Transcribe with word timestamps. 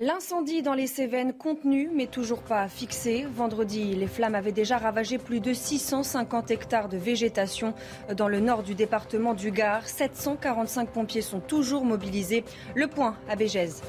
L'incendie 0.00 0.62
dans 0.62 0.74
les 0.74 0.86
Cévennes 0.86 1.32
contenu 1.32 1.90
mais 1.92 2.06
toujours 2.06 2.42
pas 2.42 2.68
fixé. 2.68 3.26
Vendredi, 3.34 3.96
les 3.96 4.06
flammes 4.06 4.36
avaient 4.36 4.52
déjà 4.52 4.78
ravagé 4.78 5.18
plus 5.18 5.40
de 5.40 5.52
650 5.52 6.52
hectares 6.52 6.88
de 6.88 6.96
végétation 6.96 7.74
dans 8.16 8.28
le 8.28 8.38
nord 8.38 8.62
du 8.62 8.76
département 8.76 9.34
du 9.34 9.50
Gard. 9.50 9.88
745 9.88 10.90
pompiers 10.90 11.20
sont 11.20 11.40
toujours 11.40 11.84
mobilisés. 11.84 12.44
Le 12.76 12.86
point 12.86 13.16
à 13.28 13.34
Bégèze. 13.34 13.82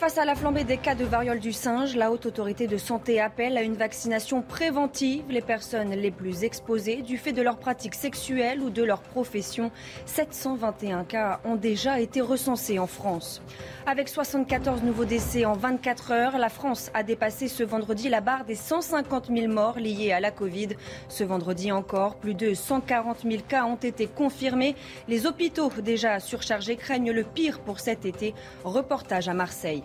Face 0.00 0.16
à 0.16 0.24
la 0.24 0.34
flambée 0.34 0.64
des 0.64 0.78
cas 0.78 0.94
de 0.94 1.04
variole 1.04 1.40
du 1.40 1.52
singe, 1.52 1.94
la 1.94 2.10
haute 2.10 2.24
autorité 2.24 2.66
de 2.66 2.78
santé 2.78 3.20
appelle 3.20 3.58
à 3.58 3.62
une 3.62 3.74
vaccination 3.74 4.40
préventive. 4.40 5.24
Les 5.28 5.42
personnes 5.42 5.90
les 5.90 6.10
plus 6.10 6.42
exposées 6.42 7.02
du 7.02 7.18
fait 7.18 7.34
de 7.34 7.42
leur 7.42 7.58
pratique 7.58 7.94
sexuelle 7.94 8.62
ou 8.62 8.70
de 8.70 8.82
leur 8.82 9.02
profession, 9.02 9.70
721 10.06 11.04
cas 11.04 11.40
ont 11.44 11.56
déjà 11.56 12.00
été 12.00 12.22
recensés 12.22 12.78
en 12.78 12.86
France. 12.86 13.42
Avec 13.84 14.08
74 14.08 14.82
nouveaux 14.84 15.04
décès 15.04 15.44
en 15.44 15.52
24 15.52 16.12
heures, 16.12 16.38
la 16.38 16.48
France 16.48 16.90
a 16.94 17.02
dépassé 17.02 17.46
ce 17.48 17.62
vendredi 17.62 18.08
la 18.08 18.22
barre 18.22 18.46
des 18.46 18.54
150 18.54 19.26
000 19.26 19.52
morts 19.52 19.78
liés 19.78 20.12
à 20.12 20.20
la 20.20 20.30
Covid. 20.30 20.68
Ce 21.10 21.24
vendredi 21.24 21.72
encore, 21.72 22.14
plus 22.14 22.34
de 22.34 22.54
140 22.54 23.18
000 23.24 23.42
cas 23.46 23.64
ont 23.64 23.76
été 23.76 24.06
confirmés. 24.06 24.76
Les 25.08 25.26
hôpitaux 25.26 25.70
déjà 25.82 26.20
surchargés 26.20 26.76
craignent 26.76 27.12
le 27.12 27.24
pire 27.24 27.60
pour 27.60 27.80
cet 27.80 28.06
été. 28.06 28.34
Reportage 28.64 29.28
à 29.28 29.34
Marseille. 29.34 29.82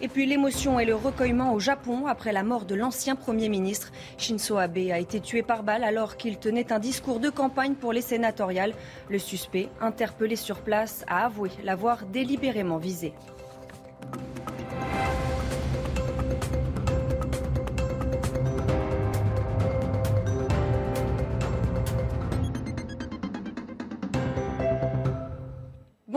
Et 0.00 0.08
puis 0.08 0.26
l'émotion 0.26 0.78
et 0.78 0.84
le 0.84 0.94
recueillement 0.94 1.52
au 1.52 1.58
Japon 1.58 2.06
après 2.06 2.32
la 2.32 2.42
mort 2.42 2.64
de 2.64 2.74
l'ancien 2.74 3.16
Premier 3.16 3.48
ministre. 3.48 3.90
Shinzo 4.16 4.56
Abe 4.56 4.78
a 4.92 4.98
été 4.98 5.20
tué 5.20 5.42
par 5.42 5.62
balle 5.62 5.82
alors 5.82 6.16
qu'il 6.16 6.38
tenait 6.38 6.72
un 6.72 6.78
discours 6.78 7.18
de 7.18 7.30
campagne 7.30 7.74
pour 7.74 7.92
les 7.92 8.02
sénatoriales. 8.02 8.74
Le 9.08 9.18
suspect, 9.18 9.68
interpellé 9.80 10.36
sur 10.36 10.60
place, 10.60 11.04
a 11.08 11.24
avoué 11.26 11.50
l'avoir 11.64 12.06
délibérément 12.06 12.78
visé. 12.78 13.12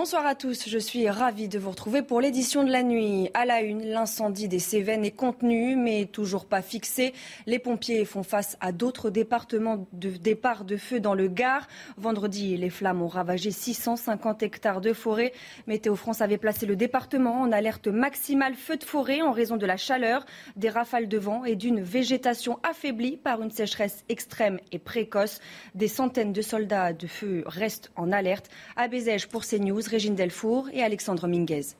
Bonsoir 0.01 0.25
à 0.25 0.33
tous, 0.33 0.67
je 0.67 0.79
suis 0.79 1.07
ravie 1.07 1.47
de 1.47 1.59
vous 1.59 1.69
retrouver 1.69 2.01
pour 2.01 2.21
l'édition 2.21 2.63
de 2.63 2.71
la 2.71 2.81
nuit. 2.81 3.29
À 3.35 3.45
la 3.45 3.61
une, 3.61 3.85
l'incendie 3.85 4.47
des 4.47 4.57
Cévennes 4.57 5.05
est 5.05 5.11
contenu 5.11 5.75
mais 5.75 6.05
toujours 6.05 6.47
pas 6.47 6.63
fixé. 6.63 7.13
Les 7.45 7.59
pompiers 7.59 8.03
font 8.03 8.23
face 8.23 8.57
à 8.61 8.71
d'autres 8.71 9.11
départements 9.11 9.85
de 9.93 10.09
départ 10.09 10.65
de 10.65 10.75
feu 10.75 10.99
dans 10.99 11.13
le 11.13 11.27
Gard. 11.27 11.67
Vendredi, 11.97 12.57
les 12.57 12.71
flammes 12.71 13.03
ont 13.03 13.07
ravagé 13.07 13.51
650 13.51 14.41
hectares 14.41 14.81
de 14.81 14.91
forêt. 14.91 15.33
Météo 15.67 15.95
France 15.95 16.21
avait 16.21 16.39
placé 16.39 16.65
le 16.65 16.75
département 16.75 17.39
en 17.39 17.51
alerte 17.51 17.87
maximale 17.87 18.55
feu 18.55 18.77
de 18.77 18.83
forêt 18.83 19.21
en 19.21 19.31
raison 19.31 19.55
de 19.55 19.67
la 19.67 19.77
chaleur, 19.77 20.25
des 20.55 20.69
rafales 20.69 21.09
de 21.09 21.19
vent 21.19 21.45
et 21.45 21.55
d'une 21.55 21.79
végétation 21.79 22.57
affaiblie 22.63 23.17
par 23.17 23.43
une 23.43 23.51
sécheresse 23.51 24.03
extrême 24.09 24.59
et 24.71 24.79
précoce. 24.79 25.41
Des 25.75 25.87
centaines 25.87 26.33
de 26.33 26.41
soldats 26.41 26.91
de 26.91 27.05
feu 27.05 27.43
restent 27.45 27.91
en 27.95 28.11
alerte. 28.11 28.49
À 28.75 28.87
pour 29.29 29.43
Régine 29.91 30.15
Delfour 30.15 30.69
et 30.71 30.81
Alexandre 30.83 31.27
Minguez. 31.27 31.75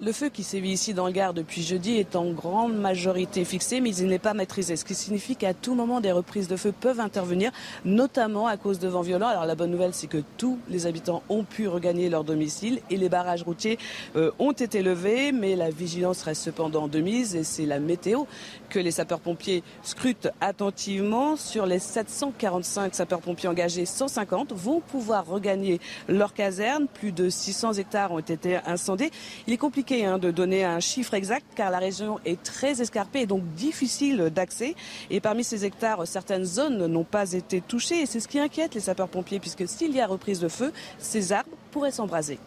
Le 0.00 0.10
feu 0.10 0.28
qui 0.28 0.42
sévit 0.42 0.72
ici 0.72 0.92
dans 0.92 1.06
le 1.06 1.12
Gard 1.12 1.34
depuis 1.34 1.62
jeudi 1.62 1.98
est 1.98 2.16
en 2.16 2.32
grande 2.32 2.74
majorité 2.76 3.44
fixé, 3.44 3.80
mais 3.80 3.94
il 3.94 4.08
n'est 4.08 4.18
pas 4.18 4.34
maîtrisé, 4.34 4.74
ce 4.74 4.84
qui 4.84 4.96
signifie 4.96 5.36
qu'à 5.36 5.54
tout 5.54 5.76
moment 5.76 6.00
des 6.00 6.10
reprises 6.10 6.48
de 6.48 6.56
feu 6.56 6.72
peuvent 6.72 6.98
intervenir, 6.98 7.52
notamment 7.84 8.48
à 8.48 8.56
cause 8.56 8.80
de 8.80 8.88
vents 8.88 9.02
violents. 9.02 9.28
Alors 9.28 9.46
la 9.46 9.54
bonne 9.54 9.70
nouvelle, 9.70 9.94
c'est 9.94 10.08
que 10.08 10.22
tous 10.36 10.58
les 10.68 10.86
habitants 10.86 11.22
ont 11.28 11.44
pu 11.44 11.68
regagner 11.68 12.08
leur 12.08 12.24
domicile 12.24 12.80
et 12.90 12.96
les 12.96 13.08
barrages 13.08 13.44
routiers 13.44 13.78
euh, 14.16 14.32
ont 14.40 14.50
été 14.50 14.82
levés, 14.82 15.30
mais 15.30 15.54
la 15.54 15.70
vigilance 15.70 16.22
reste 16.22 16.42
cependant 16.42 16.88
de 16.88 16.98
mise 16.98 17.36
et 17.36 17.44
c'est 17.44 17.64
la 17.64 17.78
météo 17.78 18.24
que 18.70 18.80
les 18.80 18.90
sapeurs-pompiers 18.90 19.62
scrutent 19.84 20.28
attentivement. 20.40 21.36
Sur 21.36 21.66
les 21.66 21.78
745 21.78 22.96
sapeurs-pompiers 22.96 23.48
engagés, 23.48 23.86
150 23.86 24.54
vont 24.54 24.80
pouvoir 24.80 25.24
regagner 25.24 25.78
leur 26.08 26.34
caserne. 26.34 26.88
Plus 26.92 27.12
de 27.12 27.30
600 27.30 27.74
hectares 27.74 28.10
ont 28.10 28.18
été 28.18 28.56
incendiés. 28.66 29.12
Il 29.46 29.52
est 29.52 29.56
compliqué 29.56 29.83
Hein, 29.90 30.18
de 30.18 30.30
donner 30.30 30.64
un 30.64 30.80
chiffre 30.80 31.12
exact 31.12 31.44
car 31.54 31.70
la 31.70 31.78
région 31.78 32.18
est 32.24 32.42
très 32.42 32.80
escarpée 32.80 33.20
et 33.20 33.26
donc 33.26 33.44
difficile 33.54 34.30
d'accès. 34.34 34.74
Et 35.10 35.20
parmi 35.20 35.44
ces 35.44 35.66
hectares, 35.66 36.06
certaines 36.06 36.44
zones 36.44 36.86
n'ont 36.86 37.04
pas 37.04 37.32
été 37.32 37.60
touchées 37.60 38.00
et 38.00 38.06
c'est 38.06 38.20
ce 38.20 38.28
qui 38.28 38.38
inquiète 38.38 38.74
les 38.74 38.80
sapeurs-pompiers 38.80 39.40
puisque 39.40 39.68
s'il 39.68 39.92
y 39.92 40.00
a 40.00 40.06
reprise 40.06 40.40
de 40.40 40.48
feu, 40.48 40.72
ces 40.98 41.32
arbres 41.32 41.50
pourraient 41.70 41.90
s'embraser. 41.90 42.38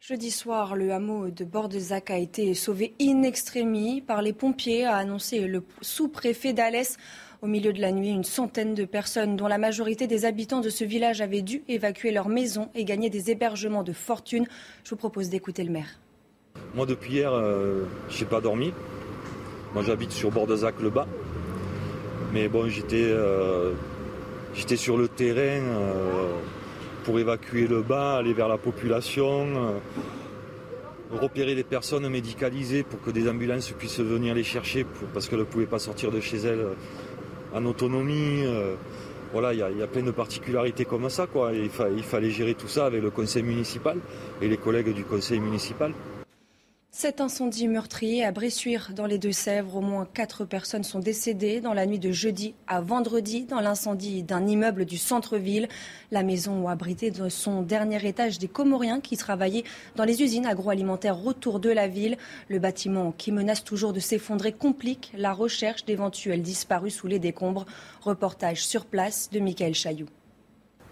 Jeudi 0.00 0.32
soir, 0.32 0.74
le 0.74 0.92
hameau 0.92 1.30
de 1.30 1.44
Bordezac 1.44 2.10
a 2.10 2.18
été 2.18 2.52
sauvé 2.54 2.94
in 3.00 3.22
extremis 3.22 4.00
par 4.00 4.20
les 4.20 4.32
pompiers, 4.32 4.84
a 4.84 4.96
annoncé 4.96 5.40
le 5.40 5.64
sous-préfet 5.82 6.52
d'Alès. 6.52 6.96
Au 7.42 7.46
milieu 7.46 7.72
de 7.72 7.80
la 7.80 7.92
nuit, 7.92 8.10
une 8.10 8.24
centaine 8.24 8.74
de 8.74 8.84
personnes, 8.84 9.36
dont 9.36 9.46
la 9.46 9.58
majorité 9.58 10.06
des 10.06 10.24
habitants 10.24 10.60
de 10.60 10.70
ce 10.70 10.84
village, 10.84 11.20
avaient 11.20 11.42
dû 11.42 11.62
évacuer 11.68 12.10
leur 12.10 12.28
maison 12.28 12.70
et 12.74 12.84
gagner 12.84 13.08
des 13.08 13.30
hébergements 13.30 13.84
de 13.84 13.92
fortune. 13.92 14.46
Je 14.82 14.90
vous 14.90 14.96
propose 14.96 15.28
d'écouter 15.28 15.62
le 15.62 15.70
maire. 15.70 16.00
Moi, 16.74 16.86
depuis 16.86 17.12
hier, 17.12 17.32
euh, 17.32 17.84
je 18.10 18.18
n'ai 18.18 18.28
pas 18.28 18.40
dormi. 18.40 18.72
Moi, 19.74 19.84
j'habite 19.86 20.10
sur 20.10 20.32
Bordezac 20.32 20.74
le 20.82 20.90
bas. 20.90 21.06
Mais 22.32 22.48
bon, 22.48 22.68
j'étais 22.68 23.04
euh, 23.04 23.74
sur 24.74 24.96
le 24.96 25.06
terrain 25.06 25.62
euh, 25.62 26.32
pour 27.04 27.20
évacuer 27.20 27.68
le 27.68 27.82
bas, 27.82 28.16
aller 28.16 28.32
vers 28.32 28.48
la 28.48 28.58
population, 28.58 29.46
repérer 31.12 31.54
les 31.54 31.62
personnes 31.62 32.08
médicalisées 32.08 32.82
pour 32.82 33.00
que 33.02 33.12
des 33.12 33.28
ambulances 33.28 33.70
puissent 33.70 34.00
venir 34.00 34.34
les 34.34 34.42
chercher 34.42 34.84
parce 35.12 35.28
qu'elles 35.28 35.38
ne 35.38 35.44
pouvaient 35.44 35.66
pas 35.66 35.78
sortir 35.78 36.10
de 36.10 36.18
chez 36.18 36.38
elles 36.38 36.66
en 37.54 37.64
autonomie. 37.66 38.42
voilà, 39.32 39.52
il 39.52 39.60
y, 39.60 39.82
a 39.82 39.86
plein 39.86 40.02
de 40.02 40.10
particularités 40.10 40.86
comme 40.86 41.08
ça. 41.08 41.28
Quoi. 41.28 41.52
il 41.52 42.02
fallait 42.02 42.30
gérer 42.30 42.54
tout 42.54 42.68
ça 42.68 42.86
avec 42.86 43.00
le 43.00 43.10
conseil 43.10 43.44
municipal 43.44 43.98
et 44.42 44.48
les 44.48 44.56
collègues 44.56 44.92
du 44.92 45.04
conseil 45.04 45.38
municipal. 45.38 45.92
Cet 46.96 47.20
incendie 47.20 47.66
meurtrier 47.66 48.24
à 48.24 48.30
Bressuire, 48.30 48.92
dans 48.94 49.06
les 49.06 49.18
Deux-Sèvres, 49.18 49.74
au 49.74 49.80
moins 49.80 50.06
quatre 50.06 50.44
personnes 50.44 50.84
sont 50.84 51.00
décédées 51.00 51.60
dans 51.60 51.74
la 51.74 51.86
nuit 51.86 51.98
de 51.98 52.12
jeudi 52.12 52.54
à 52.68 52.80
vendredi 52.80 53.46
dans 53.46 53.58
l'incendie 53.58 54.22
d'un 54.22 54.46
immeuble 54.46 54.84
du 54.84 54.96
centre-ville. 54.96 55.68
La 56.12 56.22
maison 56.22 56.68
abritait 56.68 57.12
son 57.30 57.62
dernier 57.62 58.06
étage 58.06 58.38
des 58.38 58.46
Comoriens 58.46 59.00
qui 59.00 59.16
travaillaient 59.16 59.64
dans 59.96 60.04
les 60.04 60.22
usines 60.22 60.46
agroalimentaires 60.46 61.26
autour 61.26 61.58
de 61.58 61.70
la 61.70 61.88
ville. 61.88 62.16
Le 62.48 62.60
bâtiment 62.60 63.10
qui 63.10 63.32
menace 63.32 63.64
toujours 63.64 63.92
de 63.92 63.98
s'effondrer 63.98 64.52
complique 64.52 65.10
la 65.16 65.32
recherche 65.32 65.84
d'éventuels 65.84 66.42
disparus 66.42 66.94
sous 66.94 67.08
les 67.08 67.18
décombres. 67.18 67.66
Reportage 68.02 68.64
sur 68.64 68.86
place 68.86 69.30
de 69.32 69.40
Michael 69.40 69.74
Chailloux. 69.74 70.06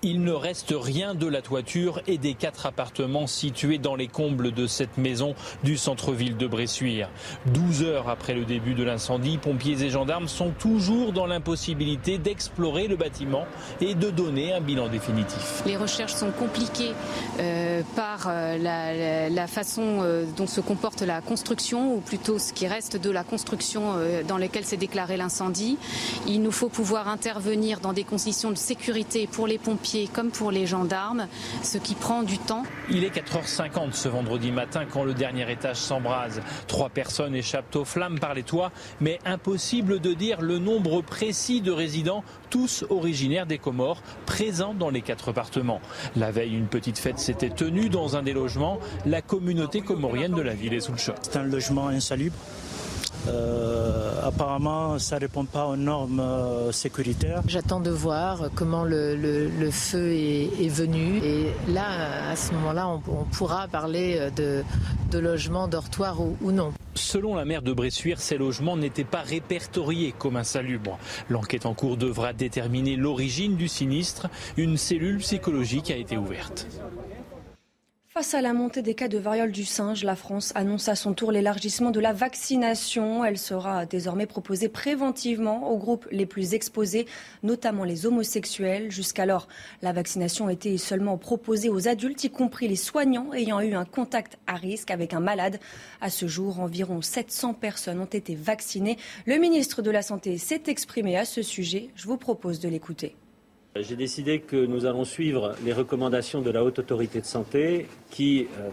Il 0.04 0.24
ne 0.24 0.32
reste 0.32 0.74
rien 0.76 1.14
de 1.14 1.28
la 1.28 1.42
toiture 1.42 2.02
et 2.08 2.18
des 2.18 2.34
quatre 2.34 2.66
appartements 2.66 3.28
situés 3.28 3.78
dans 3.78 3.94
les 3.94 4.08
combles 4.08 4.50
de 4.50 4.66
cette 4.66 4.98
maison 4.98 5.36
du 5.62 5.76
centre-ville 5.76 6.36
de 6.36 6.48
Bressuire. 6.48 7.08
12 7.54 7.84
heures 7.84 8.08
après 8.08 8.34
le 8.34 8.44
début 8.44 8.74
de 8.74 8.82
l'incendie, 8.82 9.38
pompiers 9.38 9.80
et 9.80 9.90
gendarmes 9.90 10.26
sont 10.26 10.50
toujours 10.58 11.12
dans 11.12 11.26
l'impossibilité 11.26 12.18
d'explorer 12.18 12.88
le 12.88 12.96
bâtiment 12.96 13.46
et 13.80 13.94
de 13.94 14.10
donner 14.10 14.52
un 14.52 14.60
bilan 14.60 14.88
définitif. 14.88 15.62
Les 15.66 15.76
recherches 15.76 16.14
sont 16.14 16.32
compliquées 16.32 16.94
euh, 17.38 17.82
par 17.94 18.26
euh, 18.26 18.58
la, 18.58 19.46
façon 19.46 20.00
euh, 20.00 20.24
dont 20.36 20.48
se 20.48 20.60
comporte 20.60 21.02
la 21.02 21.20
construction, 21.20 21.94
ou 21.94 22.00
plutôt 22.00 22.40
ce 22.40 22.52
qui 22.52 22.66
reste 22.66 22.96
de 22.96 23.10
la 23.10 23.22
construction 23.22 23.94
dans 24.26 24.38
laquelle 24.38 24.64
s'est 24.64 24.76
déclaré 24.76 25.16
l'incendie. 25.16 25.78
Il 26.26 26.42
nous 26.42 26.50
faut 26.50 26.68
pouvoir 26.68 27.06
intervenir 27.06 27.78
dans 27.78 27.92
des 27.92 28.02
conditions 28.02 28.50
de 28.50 28.56
sécurité 28.56 29.28
pour 29.28 29.46
les 29.46 29.58
pompiers 29.58 29.91
comme 30.12 30.30
pour 30.30 30.50
les 30.50 30.66
gendarmes, 30.66 31.28
ce 31.62 31.78
qui 31.78 31.94
prend 31.94 32.22
du 32.22 32.38
temps. 32.38 32.64
Il 32.90 33.04
est 33.04 33.14
4h50 33.14 33.92
ce 33.92 34.08
vendredi 34.08 34.50
matin 34.50 34.84
quand 34.90 35.04
le 35.04 35.14
dernier 35.14 35.50
étage 35.50 35.76
s'embrase. 35.76 36.40
Trois 36.66 36.88
personnes 36.88 37.34
échappent 37.34 37.76
aux 37.76 37.84
flammes 37.84 38.18
par 38.18 38.34
les 38.34 38.42
toits, 38.42 38.72
mais 39.00 39.18
impossible 39.24 40.00
de 40.00 40.14
dire 40.14 40.40
le 40.40 40.58
nombre 40.58 41.02
précis 41.02 41.60
de 41.60 41.70
résidents, 41.70 42.24
tous 42.50 42.84
originaires 42.90 43.46
des 43.46 43.58
Comores, 43.58 44.02
présents 44.26 44.74
dans 44.74 44.90
les 44.90 45.02
quatre 45.02 45.30
appartements. 45.30 45.80
La 46.16 46.30
veille, 46.30 46.54
une 46.54 46.66
petite 46.66 46.98
fête 46.98 47.18
s'était 47.18 47.50
tenue 47.50 47.88
dans 47.88 48.16
un 48.16 48.22
des 48.22 48.32
logements. 48.32 48.78
La 49.04 49.22
communauté 49.22 49.82
comorienne 49.82 50.32
de 50.32 50.42
la 50.42 50.54
ville 50.54 50.74
est 50.74 50.80
sous 50.80 50.92
le 50.92 50.98
choc. 50.98 51.16
C'est 51.22 51.36
un 51.36 51.44
logement 51.44 51.88
insalubre 51.88 52.36
apparemment, 54.22 54.98
ça 54.98 55.16
ne 55.16 55.20
répond 55.20 55.44
pas 55.44 55.66
aux 55.66 55.76
normes 55.76 56.20
euh, 56.20 56.72
sécuritaires. 56.72 57.42
J'attends 57.46 57.80
de 57.80 57.90
voir 57.90 58.50
comment 58.54 58.84
le, 58.84 59.48
feu 59.70 60.12
est, 60.12 60.68
venu. 60.68 61.18
Et 61.22 61.46
là, 61.68 62.30
à 62.30 62.36
ce 62.36 62.52
moment-là, 62.54 62.88
on, 62.88 63.24
pourra 63.32 63.68
parler 63.68 64.28
de, 64.36 64.62
de 65.10 65.18
logement, 65.18 65.68
dortoir 65.68 66.20
ou, 66.20 66.36
ou 66.40 66.52
non. 66.52 66.72
Selon 66.94 67.34
la 67.34 67.44
maire 67.44 67.62
de 67.62 67.72
Bressuire, 67.72 68.20
ces 68.20 68.36
logements 68.36 68.76
n'étaient 68.76 69.04
pas 69.04 69.22
répertoriés 69.22 70.14
comme 70.18 70.36
insalubres. 70.36 70.98
L'enquête 71.30 71.64
en 71.64 71.74
cours 71.74 71.96
devra 71.96 72.32
déterminer 72.32 72.96
l'origine 72.96 73.56
du 73.56 73.68
sinistre. 73.68 74.28
Une 74.56 74.76
cellule 74.76 75.18
psychologique 75.18 75.90
a 75.90 75.96
été 75.96 76.16
ouverte. 76.18 76.66
Face 78.14 78.34
à 78.34 78.42
la 78.42 78.52
montée 78.52 78.82
des 78.82 78.92
cas 78.92 79.08
de 79.08 79.16
variole 79.16 79.52
du 79.52 79.64
singe, 79.64 80.04
la 80.04 80.16
France 80.16 80.52
annonce 80.54 80.88
à 80.88 80.96
son 80.96 81.14
tour 81.14 81.32
l'élargissement 81.32 81.90
de 81.90 81.98
la 81.98 82.12
vaccination. 82.12 83.24
Elle 83.24 83.38
sera 83.38 83.86
désormais 83.86 84.26
proposée 84.26 84.68
préventivement 84.68 85.70
aux 85.70 85.78
groupes 85.78 86.06
les 86.10 86.26
plus 86.26 86.52
exposés, 86.52 87.06
notamment 87.42 87.84
les 87.84 88.04
homosexuels. 88.04 88.90
Jusqu'alors, 88.90 89.48
la 89.80 89.94
vaccination 89.94 90.50
était 90.50 90.76
seulement 90.76 91.16
proposée 91.16 91.70
aux 91.70 91.88
adultes, 91.88 92.24
y 92.24 92.30
compris 92.30 92.68
les 92.68 92.76
soignants 92.76 93.32
ayant 93.32 93.62
eu 93.62 93.72
un 93.72 93.86
contact 93.86 94.36
à 94.46 94.56
risque 94.56 94.90
avec 94.90 95.14
un 95.14 95.20
malade. 95.20 95.58
À 96.02 96.10
ce 96.10 96.26
jour, 96.26 96.60
environ 96.60 97.00
700 97.00 97.54
personnes 97.54 97.98
ont 97.98 98.04
été 98.04 98.34
vaccinées. 98.34 98.98
Le 99.24 99.38
ministre 99.38 99.80
de 99.80 99.90
la 99.90 100.02
Santé 100.02 100.36
s'est 100.36 100.64
exprimé 100.66 101.16
à 101.16 101.24
ce 101.24 101.40
sujet. 101.40 101.88
Je 101.94 102.04
vous 102.08 102.18
propose 102.18 102.60
de 102.60 102.68
l'écouter. 102.68 103.16
J'ai 103.74 103.96
décidé 103.96 104.40
que 104.40 104.66
nous 104.66 104.84
allons 104.84 105.06
suivre 105.06 105.54
les 105.64 105.72
recommandations 105.72 106.42
de 106.42 106.50
la 106.50 106.62
Haute 106.62 106.78
Autorité 106.78 107.22
de 107.22 107.24
Santé 107.24 107.86
qui 108.10 108.46
euh, 108.60 108.68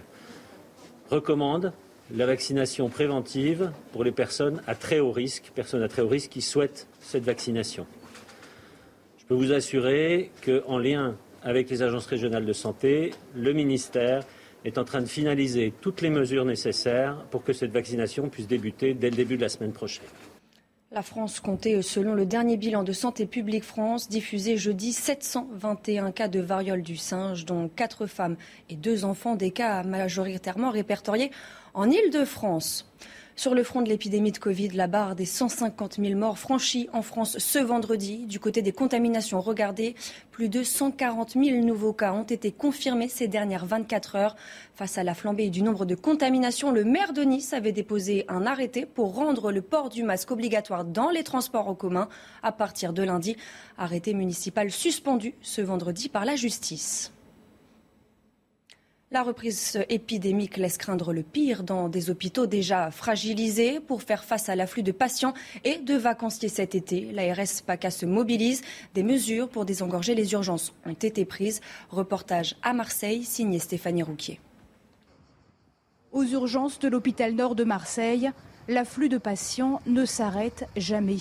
recommande 1.09 1.71
la 2.13 2.25
vaccination 2.25 2.89
préventive 2.89 3.71
pour 3.93 4.03
les 4.03 4.11
personnes 4.11 4.61
à 4.67 4.75
très 4.75 4.99
haut 4.99 5.13
risque, 5.13 5.53
personnes 5.55 5.83
à 5.83 5.87
très 5.87 6.01
haut 6.01 6.09
risque 6.09 6.31
qui 6.31 6.41
souhaitent 6.41 6.85
cette 6.99 7.23
vaccination. 7.23 7.87
Je 9.19 9.25
peux 9.25 9.35
vous 9.35 9.53
assurer 9.53 10.31
qu'en 10.45 10.77
lien 10.77 11.15
avec 11.43 11.69
les 11.69 11.81
agences 11.81 12.07
régionales 12.07 12.45
de 12.45 12.53
santé, 12.53 13.11
le 13.35 13.53
ministère 13.53 14.25
est 14.65 14.77
en 14.77 14.83
train 14.83 14.99
de 14.99 15.07
finaliser 15.07 15.71
toutes 15.79 16.01
les 16.01 16.09
mesures 16.09 16.43
nécessaires 16.43 17.15
pour 17.31 17.45
que 17.45 17.53
cette 17.53 17.71
vaccination 17.71 18.27
puisse 18.27 18.47
débuter 18.47 18.95
dès 18.95 19.11
le 19.11 19.15
début 19.15 19.37
de 19.37 19.43
la 19.43 19.49
semaine 19.49 19.71
prochaine. 19.71 20.03
La 20.91 21.03
France 21.03 21.39
comptait, 21.39 21.83
selon 21.83 22.15
le 22.15 22.25
dernier 22.25 22.57
bilan 22.57 22.81
de 22.81 22.93
Santé 22.93 23.27
publique 23.27 23.63
France, 23.63 24.09
diffusé 24.09 24.57
jeudi 24.57 24.91
721 24.91 26.11
cas 26.11 26.27
de 26.27 26.39
variole 26.39 26.81
du 26.81 26.97
singe, 26.97 27.45
dont 27.45 27.69
4 27.69 28.07
femmes 28.07 28.37
et 28.69 28.75
2 28.75 29.05
enfants, 29.05 29.35
des 29.35 29.51
cas 29.51 29.83
majoritairement 29.83 30.71
répertoriés 30.71 31.29
en 31.75 31.91
Île-de-France. 31.91 32.91
Sur 33.39 33.55
le 33.55 33.63
front 33.63 33.81
de 33.81 33.87
l'épidémie 33.87 34.33
de 34.33 34.37
Covid, 34.37 34.67
la 34.71 34.87
barre 34.87 35.15
des 35.15 35.23
150 35.23 35.95
000 36.03 36.19
morts 36.19 36.37
franchie 36.37 36.89
en 36.91 37.01
France 37.01 37.37
ce 37.37 37.57
vendredi. 37.57 38.25
Du 38.25 38.37
côté 38.37 38.61
des 38.61 38.73
contaminations, 38.73 39.39
regardez, 39.39 39.95
plus 40.29 40.49
de 40.49 40.61
140 40.61 41.37
000 41.41 41.65
nouveaux 41.65 41.93
cas 41.93 42.11
ont 42.11 42.23
été 42.23 42.51
confirmés 42.51 43.07
ces 43.07 43.29
dernières 43.29 43.65
24 43.65 44.17
heures. 44.17 44.35
Face 44.75 44.97
à 44.97 45.05
la 45.05 45.13
flambée 45.13 45.49
du 45.49 45.61
nombre 45.61 45.85
de 45.85 45.95
contaminations, 45.95 46.73
le 46.73 46.83
maire 46.83 47.13
de 47.13 47.21
Nice 47.21 47.53
avait 47.53 47.71
déposé 47.71 48.25
un 48.27 48.45
arrêté 48.45 48.85
pour 48.85 49.15
rendre 49.15 49.53
le 49.53 49.61
port 49.61 49.87
du 49.87 50.03
masque 50.03 50.31
obligatoire 50.31 50.83
dans 50.83 51.09
les 51.09 51.23
transports 51.23 51.69
en 51.69 51.75
commun 51.75 52.09
à 52.43 52.51
partir 52.51 52.91
de 52.91 53.03
lundi. 53.03 53.37
Arrêté 53.77 54.13
municipal 54.13 54.69
suspendu 54.69 55.33
ce 55.41 55.61
vendredi 55.61 56.09
par 56.09 56.25
la 56.25 56.35
justice. 56.35 57.13
La 59.11 59.23
reprise 59.23 59.83
épidémique 59.89 60.57
laisse 60.57 60.77
craindre 60.77 61.13
le 61.13 61.23
pire 61.23 61.63
dans 61.63 61.89
des 61.89 62.11
hôpitaux 62.11 62.45
déjà 62.45 62.91
fragilisés 62.91 63.79
pour 63.79 64.03
faire 64.03 64.23
face 64.23 64.49
à 64.49 64.55
l'afflux 64.55 64.83
de 64.83 64.91
patients 64.91 65.33
et 65.63 65.79
de 65.79 65.95
vacanciers 65.95 66.47
cet 66.47 66.75
été. 66.75 67.11
L'ARS 67.11 67.63
PACA 67.65 67.89
se 67.89 68.05
mobilise. 68.05 68.61
Des 68.93 69.01
mesures 69.01 69.49
pour 69.49 69.65
désengorger 69.65 70.13
les 70.13 70.33
urgences 70.33 70.75
ont 70.85 70.93
été 70.93 71.25
prises. 71.25 71.59
Reportage 71.89 72.55
à 72.61 72.73
Marseille, 72.73 73.23
signé 73.23 73.57
Stéphanie 73.57 74.03
Rouquier. 74.03 74.39
Aux 76.11 76.25
urgences 76.25 76.77
de 76.77 76.87
l'hôpital 76.87 77.33
nord 77.33 77.55
de 77.55 77.63
Marseille, 77.63 78.29
l'afflux 78.67 79.09
de 79.09 79.17
patients 79.17 79.81
ne 79.87 80.05
s'arrête 80.05 80.67
jamais. 80.77 81.17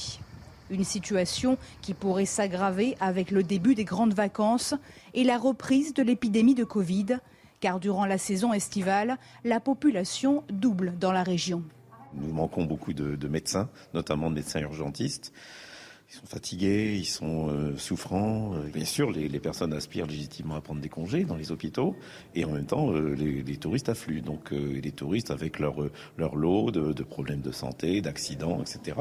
Une 0.68 0.84
situation 0.84 1.56
qui 1.80 1.94
pourrait 1.94 2.26
s'aggraver 2.26 2.98
avec 3.00 3.30
le 3.30 3.42
début 3.42 3.74
des 3.74 3.84
grandes 3.84 4.12
vacances 4.12 4.74
et 5.14 5.24
la 5.24 5.38
reprise 5.38 5.94
de 5.94 6.02
l'épidémie 6.02 6.54
de 6.54 6.64
Covid 6.64 7.16
car 7.60 7.80
durant 7.80 8.06
la 8.06 8.18
saison 8.18 8.52
estivale, 8.52 9.18
la 9.44 9.60
population 9.60 10.44
double 10.50 10.94
dans 10.98 11.12
la 11.12 11.22
région. 11.22 11.62
Nous 12.14 12.32
manquons 12.32 12.64
beaucoup 12.64 12.92
de, 12.92 13.28
médecins, 13.28 13.68
notamment 13.94 14.30
de 14.30 14.36
médecins 14.36 14.60
urgentistes. 14.60 15.32
Ils 16.10 16.14
sont 16.14 16.26
fatigués, 16.26 16.96
ils 16.96 17.04
sont 17.04 17.50
euh, 17.50 17.76
souffrants. 17.76 18.54
Euh, 18.54 18.62
bien 18.72 18.86
sûr, 18.86 19.10
les, 19.10 19.28
personnes 19.40 19.74
aspirent 19.74 20.06
légitimement 20.06 20.54
à 20.54 20.62
prendre 20.62 20.80
des 20.80 20.88
congés 20.88 21.24
dans 21.24 21.36
les 21.36 21.52
hôpitaux, 21.52 21.96
et 22.34 22.46
en 22.46 22.52
même 22.52 22.64
temps, 22.64 22.92
euh, 22.94 23.14
les, 23.14 23.56
touristes 23.58 23.90
affluent. 23.90 24.22
Donc, 24.22 24.52
les 24.52 24.92
touristes 24.92 25.30
avec 25.30 25.58
leur, 25.58 25.76
leur 26.16 26.34
lot 26.34 26.70
de 26.70 27.02
problèmes 27.02 27.42
de 27.42 27.52
santé, 27.52 28.00
d'accidents, 28.00 28.62
etc. 28.62 28.96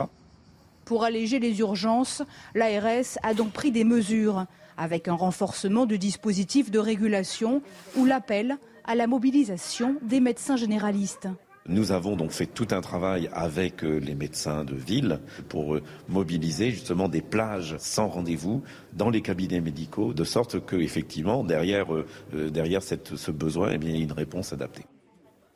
Pour 0.88 1.04
alléger 1.04 1.40
les 1.40 1.60
urgences, 1.60 2.24
l'ARS 2.56 3.20
a 3.22 3.34
donc 3.34 3.52
pris 3.52 3.72
des 3.72 3.84
mesures 3.84 4.46
avec 4.78 5.10
un 5.10 5.16
renforcement 5.16 5.86
du 5.86 6.00
dispositif 6.00 6.72
de 6.72 6.80
régulation 6.80 7.62
ou 7.98 8.06
l'appel 8.06 8.58
à 8.86 8.96
la 8.96 9.06
mobilisation 9.06 9.98
des 10.02 10.22
médecins 10.22 10.56
généralistes. 10.56 11.28
Nous 11.68 11.92
avons 11.92 12.16
donc 12.16 12.32
fait 12.32 12.46
tout 12.46 12.70
un 12.72 12.80
travail 12.80 13.30
avec 13.34 13.84
euh, 13.84 13.98
les 13.98 14.16
médecins 14.16 14.64
de 14.64 14.76
ville 14.76 15.20
pour 15.50 15.76
euh, 15.76 15.84
mobiliser 16.08 16.72
justement 16.72 17.10
des 17.10 17.22
plages 17.22 17.76
sans 17.80 18.08
rendez-vous 18.08 18.64
dans 18.94 19.10
les 19.10 19.22
cabinets 19.22 19.60
médicaux, 19.60 20.14
de 20.14 20.24
sorte 20.24 20.66
que 20.66 20.78
effectivement 20.78 21.44
derrière, 21.44 21.94
euh, 21.94 22.06
ce 22.32 23.32
besoin, 23.32 23.72
eh 23.74 23.78
bien, 23.78 23.90
il 23.90 23.98
y 23.98 24.00
a 24.00 24.04
une 24.04 24.14
réponse 24.14 24.54
adaptée. 24.54 24.86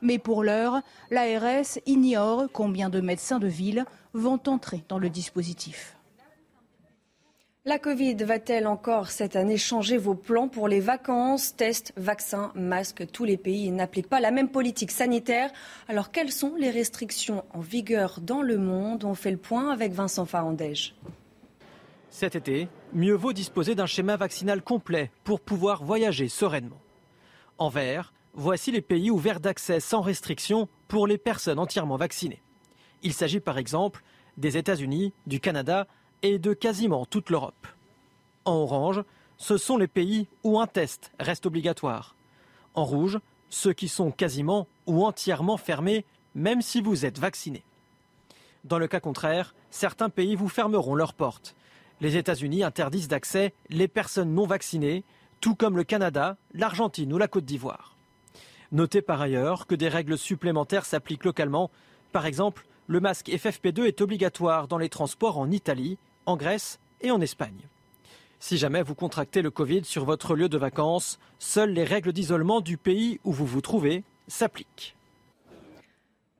Mais 0.01 0.17
pour 0.17 0.43
l'heure, 0.43 0.81
l'ARS 1.09 1.79
ignore 1.85 2.47
combien 2.51 2.89
de 2.89 3.01
médecins 3.01 3.39
de 3.39 3.47
ville 3.47 3.85
vont 4.13 4.39
entrer 4.47 4.83
dans 4.89 4.99
le 4.99 5.09
dispositif. 5.09 5.95
La 7.63 7.77
Covid 7.77 8.15
va-t-elle 8.15 8.65
encore 8.65 9.11
cette 9.11 9.35
année 9.35 9.57
changer 9.57 9.97
vos 9.97 10.15
plans 10.15 10.47
pour 10.47 10.67
les 10.67 10.79
vacances 10.79 11.55
Tests, 11.55 11.93
vaccins, 11.95 12.51
masques, 12.55 13.05
tous 13.11 13.23
les 13.23 13.37
pays 13.37 13.69
n'appliquent 13.69 14.09
pas 14.09 14.19
la 14.19 14.31
même 14.31 14.49
politique 14.49 14.89
sanitaire. 14.89 15.51
Alors 15.87 16.09
quelles 16.09 16.31
sont 16.31 16.55
les 16.55 16.71
restrictions 16.71 17.45
en 17.53 17.59
vigueur 17.59 18.19
dans 18.19 18.41
le 18.41 18.57
monde? 18.57 19.03
On 19.03 19.13
fait 19.13 19.29
le 19.29 19.37
point 19.37 19.69
avec 19.69 19.91
Vincent 19.91 20.25
Farandège. 20.25 20.95
Cet 22.09 22.35
été, 22.35 22.67
mieux 22.93 23.13
vaut 23.13 23.31
disposer 23.31 23.75
d'un 23.75 23.85
schéma 23.85 24.17
vaccinal 24.17 24.63
complet 24.63 25.11
pour 25.23 25.39
pouvoir 25.39 25.83
voyager 25.83 26.29
sereinement. 26.29 26.81
En 27.59 27.69
vert, 27.69 28.11
voici 28.33 28.71
les 28.71 28.81
pays 28.81 29.11
ouverts 29.11 29.39
d'accès 29.39 29.79
sans 29.79 30.01
restriction 30.01 30.67
pour 30.87 31.07
les 31.07 31.17
personnes 31.17 31.59
entièrement 31.59 31.97
vaccinées. 31.97 32.41
Il 33.03 33.13
s'agit 33.13 33.39
par 33.39 33.57
exemple 33.57 34.03
des 34.37 34.57
États-Unis, 34.57 35.13
du 35.27 35.39
Canada, 35.39 35.87
et 36.21 36.39
de 36.39 36.53
quasiment 36.53 37.05
toute 37.05 37.29
l'Europe. 37.29 37.67
En 38.45 38.53
orange, 38.53 39.03
ce 39.37 39.57
sont 39.57 39.77
les 39.77 39.87
pays 39.87 40.27
où 40.43 40.59
un 40.59 40.67
test 40.67 41.11
reste 41.19 41.45
obligatoire. 41.45 42.15
En 42.73 42.85
rouge, 42.85 43.19
ceux 43.49 43.73
qui 43.73 43.87
sont 43.87 44.11
quasiment 44.11 44.67
ou 44.85 45.05
entièrement 45.05 45.57
fermés, 45.57 46.05
même 46.35 46.61
si 46.61 46.81
vous 46.81 47.05
êtes 47.05 47.19
vacciné. 47.19 47.63
Dans 48.63 48.77
le 48.77 48.87
cas 48.87 48.99
contraire, 48.99 49.55
certains 49.71 50.09
pays 50.09 50.35
vous 50.35 50.47
fermeront 50.47 50.95
leurs 50.95 51.13
portes. 51.13 51.55
Les 51.99 52.17
États-Unis 52.17 52.63
interdisent 52.63 53.07
d'accès 53.07 53.53
les 53.69 53.87
personnes 53.87 54.33
non 54.33 54.45
vaccinées, 54.45 55.03
tout 55.39 55.55
comme 55.55 55.75
le 55.75 55.83
Canada, 55.83 56.37
l'Argentine 56.53 57.11
ou 57.11 57.17
la 57.17 57.27
Côte 57.27 57.45
d'Ivoire. 57.45 57.95
Notez 58.71 59.01
par 59.01 59.19
ailleurs 59.19 59.67
que 59.67 59.75
des 59.75 59.89
règles 59.89 60.17
supplémentaires 60.17 60.85
s'appliquent 60.85 61.25
localement. 61.25 61.71
Par 62.13 62.25
exemple, 62.25 62.65
le 62.87 63.01
masque 63.01 63.27
FFP2 63.27 63.83
est 63.83 64.01
obligatoire 64.01 64.67
dans 64.67 64.77
les 64.77 64.87
transports 64.87 65.37
en 65.37 65.51
Italie, 65.51 65.97
en 66.25 66.37
Grèce 66.37 66.79
et 67.01 67.11
en 67.11 67.19
Espagne. 67.19 67.67
Si 68.39 68.57
jamais 68.57 68.81
vous 68.81 68.95
contractez 68.95 69.41
le 69.41 69.51
Covid 69.51 69.83
sur 69.83 70.05
votre 70.05 70.35
lieu 70.35 70.49
de 70.49 70.57
vacances, 70.57 71.19
seules 71.37 71.73
les 71.73 71.83
règles 71.83 72.13
d'isolement 72.13 72.61
du 72.61 72.77
pays 72.77 73.19
où 73.23 73.33
vous 73.33 73.45
vous 73.45 73.61
trouvez 73.61 74.03
s'appliquent. 74.27 74.95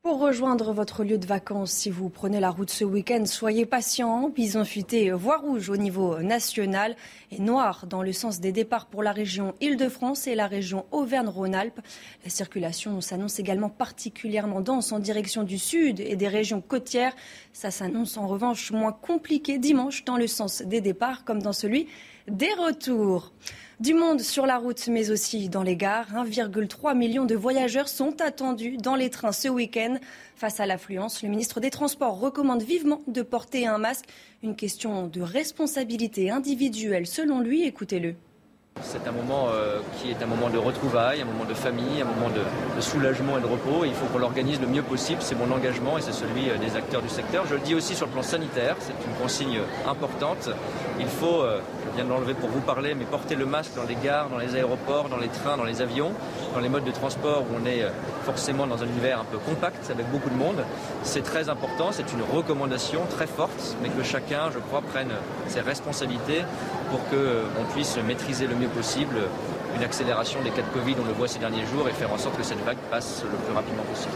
Pour 0.04 0.20
rejoindre 0.20 0.74
votre 0.74 1.04
lieu 1.04 1.20
de 1.20 1.28
vacances, 1.28 1.70
si 1.70 1.92
vous 1.92 2.10
prenez 2.10 2.40
la 2.40 2.50
route 2.50 2.72
ce 2.72 2.84
week-end, 2.84 3.24
soyez 3.28 3.68
patient. 3.68 4.30
Bison 4.30 4.66
futé, 4.66 5.12
voie 5.12 5.38
rouge 5.38 5.70
au 5.70 5.78
niveau 5.78 6.18
national 6.24 6.96
et 7.30 7.38
noir 7.38 7.86
dans 7.86 8.02
le 8.02 8.12
sens 8.12 8.40
des 8.40 8.52
départs 8.52 8.88
pour 8.88 9.04
la 9.04 9.12
région 9.12 9.54
Île-de-France 9.62 10.26
et 10.26 10.34
la 10.34 10.48
région 10.48 10.88
Auvergne-Rhône-Alpes. 10.90 11.82
La 12.24 12.32
circulation 12.32 13.00
s'annonce 13.00 13.38
également 13.38 13.70
particulièrement 13.70 14.62
dense 14.62 14.92
en 14.92 14.98
direction 14.98 15.44
du 15.44 15.60
sud 15.60 16.00
et 16.00 16.16
des 16.16 16.28
régions 16.28 16.62
côtières. 16.62 17.14
Ça 17.54 17.70
s'annonce 17.70 18.18
en 18.18 18.26
revanche 18.26 18.72
moins 18.72 18.94
compliqué 18.94 19.60
dimanche 19.60 20.04
dans 20.04 20.18
le 20.18 20.26
sens 20.26 20.64
des 20.64 20.82
départs 20.82 21.26
comme 21.26 21.44
dans 21.44 21.54
celui 21.54 21.88
des 22.28 22.52
retours. 22.54 23.34
Du 23.82 23.96
monde 23.96 24.22
sur 24.22 24.46
la 24.46 24.60
route, 24.60 24.88
mais 24.90 25.10
aussi 25.10 25.50
dans 25.50 25.64
les 25.64 25.76
gares. 25.76 26.06
1,3 26.14 26.96
million 26.96 27.26
de 27.26 27.34
voyageurs 27.34 27.90
sont 27.90 28.22
attendus 28.22 28.78
dans 28.78 28.94
les 28.94 29.10
trains 29.10 29.32
ce 29.32 29.48
week-end. 29.48 29.98
Face 30.36 30.60
à 30.60 30.68
l'affluence, 30.68 31.24
le 31.24 31.30
ministre 31.30 31.60
des 31.60 31.72
Transports 31.72 32.20
recommande 32.20 32.62
vivement 32.62 33.02
de 33.08 33.24
porter 33.24 33.66
un 33.66 33.80
masque. 33.80 34.06
Une 34.44 34.56
question 34.56 35.08
de 35.08 35.22
responsabilité 35.22 36.30
individuelle 36.30 37.08
selon 37.08 37.40
lui. 37.40 37.64
Écoutez-le. 37.64 38.14
C'est 38.80 39.08
un 39.08 39.12
moment 39.12 39.48
euh, 39.50 39.80
qui 39.98 40.10
est 40.10 40.24
un 40.24 40.26
moment 40.26 40.50
de 40.50 40.58
retrouvailles, 40.58 41.22
un 41.22 41.26
moment 41.26 41.46
de 41.46 41.54
famille, 41.54 42.02
un 42.02 42.06
moment 42.06 42.30
de, 42.30 42.82
soulagement 42.82 43.38
et 43.38 43.42
de 43.42 43.46
repos. 43.46 43.86
il 43.86 43.94
faut 43.94 44.06
qu'on 44.08 44.18
l'organise 44.18 44.60
le 44.60 44.68
mieux 44.68 44.82
possible. 44.82 45.22
C'est 45.22 45.36
mon 45.36 45.52
engagement 45.52 45.98
et 45.98 46.02
c'est 46.02 46.14
celui 46.14 46.50
euh, 46.50 46.58
des 46.58 46.76
acteurs 46.76 47.02
du 47.02 47.10
secteur. 47.10 47.46
Je 47.48 47.54
le 47.54 47.60
dis 47.62 47.76
aussi 47.76 47.96
sur 47.96 48.08
le 48.08 48.12
plan 48.12 48.24
sanitaire, 48.24 48.76
c'est 48.80 48.94
une 49.08 49.14
consigne 49.22 49.60
importante. 49.88 50.50
Il 51.00 51.08
faut, 51.08 51.42
euh, 51.42 51.60
je 51.86 51.96
viens 51.96 52.06
de 52.06 52.10
l'enlever 52.10 52.34
pour 52.34 52.50
vous 52.50 52.62
parler, 52.62 52.96
mais 52.96 53.06
porter 53.06 53.36
le 53.36 53.46
masque 53.46 53.76
dans 53.76 53.84
les 53.84 53.96
gares, 53.96 54.30
dans 54.30 54.40
les 54.40 54.56
aéroports, 54.56 55.10
dans 55.10 55.18
les 55.18 55.30
trains, 55.30 55.58
dans 55.58 55.64
les 55.64 55.82
avions, 55.82 56.12
dans 56.54 56.60
les 56.60 56.70
modes 56.70 56.86
de 56.86 56.92
transport 56.92 57.44
où 57.44 57.56
on 57.62 57.66
est 57.66 57.86
forcément 58.24 58.68
dans 58.68 58.82
un 58.84 58.88
univers 58.88 59.20
un 59.20 59.26
peu 59.26 59.38
compact 59.38 59.90
avec 59.92 60.10
beaucoup 60.12 60.30
de 60.30 60.36
monde. 60.36 60.64
C'est 61.04 61.24
très 61.24 61.50
important, 61.50 61.90
c'est 61.92 62.12
une 62.14 62.24
recommandation 62.36 63.02
très 63.10 63.28
forte, 63.28 63.76
mais 63.82 63.90
que 63.90 64.04
chacun, 64.04 64.50
je 64.52 64.60
crois, 64.60 64.82
prenne 64.82 65.12
ses 65.48 65.62
responsabilités 65.62 66.42
pour 66.92 67.00
qu'on 67.10 67.64
puisse 67.74 67.98
maîtriser 68.06 68.48
le 68.48 68.56
mieux 68.56 68.68
possible 68.68 69.16
une 69.76 69.84
accélération 69.84 70.44
des 70.44 70.50
cas 70.50 70.62
de 70.62 70.74
Covid, 70.74 70.96
on 71.02 71.06
le 71.06 71.14
voit 71.14 71.30
ces 71.30 71.40
derniers 71.40 71.66
jours, 71.66 71.88
et 71.88 71.94
faire 71.94 72.12
en 72.12 72.18
sorte 72.18 72.38
que 72.38 72.44
cette 72.44 72.60
vague 72.60 72.78
passe 72.90 73.24
le 73.24 73.38
plus 73.46 73.54
rapidement 73.54 73.84
possible. 73.84 74.14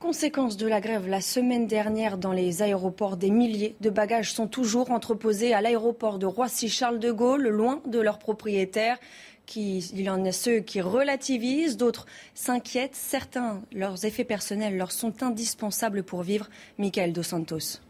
Conséquence 0.00 0.56
de 0.56 0.66
la 0.66 0.80
grève 0.80 1.06
la 1.06 1.20
semaine 1.20 1.66
dernière 1.66 2.16
dans 2.16 2.32
les 2.32 2.62
aéroports, 2.62 3.16
des 3.16 3.30
milliers 3.30 3.76
de 3.80 3.90
bagages 3.90 4.32
sont 4.32 4.48
toujours 4.48 4.90
entreposés 4.90 5.54
à 5.54 5.60
l'aéroport 5.60 6.18
de 6.18 6.26
Roissy-Charles 6.26 6.98
de 6.98 7.12
Gaulle, 7.12 7.46
loin 7.48 7.80
de 7.86 8.00
leurs 8.00 8.18
propriétaires. 8.18 8.98
il 9.54 10.00
y 10.00 10.10
en 10.10 10.24
a 10.24 10.32
ceux 10.32 10.60
qui 10.60 10.80
relativisent, 10.80 11.76
d'autres 11.76 12.06
s'inquiètent. 12.34 12.96
Certains, 12.96 13.60
leurs 13.72 14.04
effets 14.04 14.24
personnels 14.24 14.76
leur 14.76 14.90
sont 14.90 15.22
indispensables 15.22 16.02
pour 16.02 16.22
vivre. 16.22 16.48
Michael 16.78 17.12
Dos 17.12 17.22
Santos. 17.22 17.80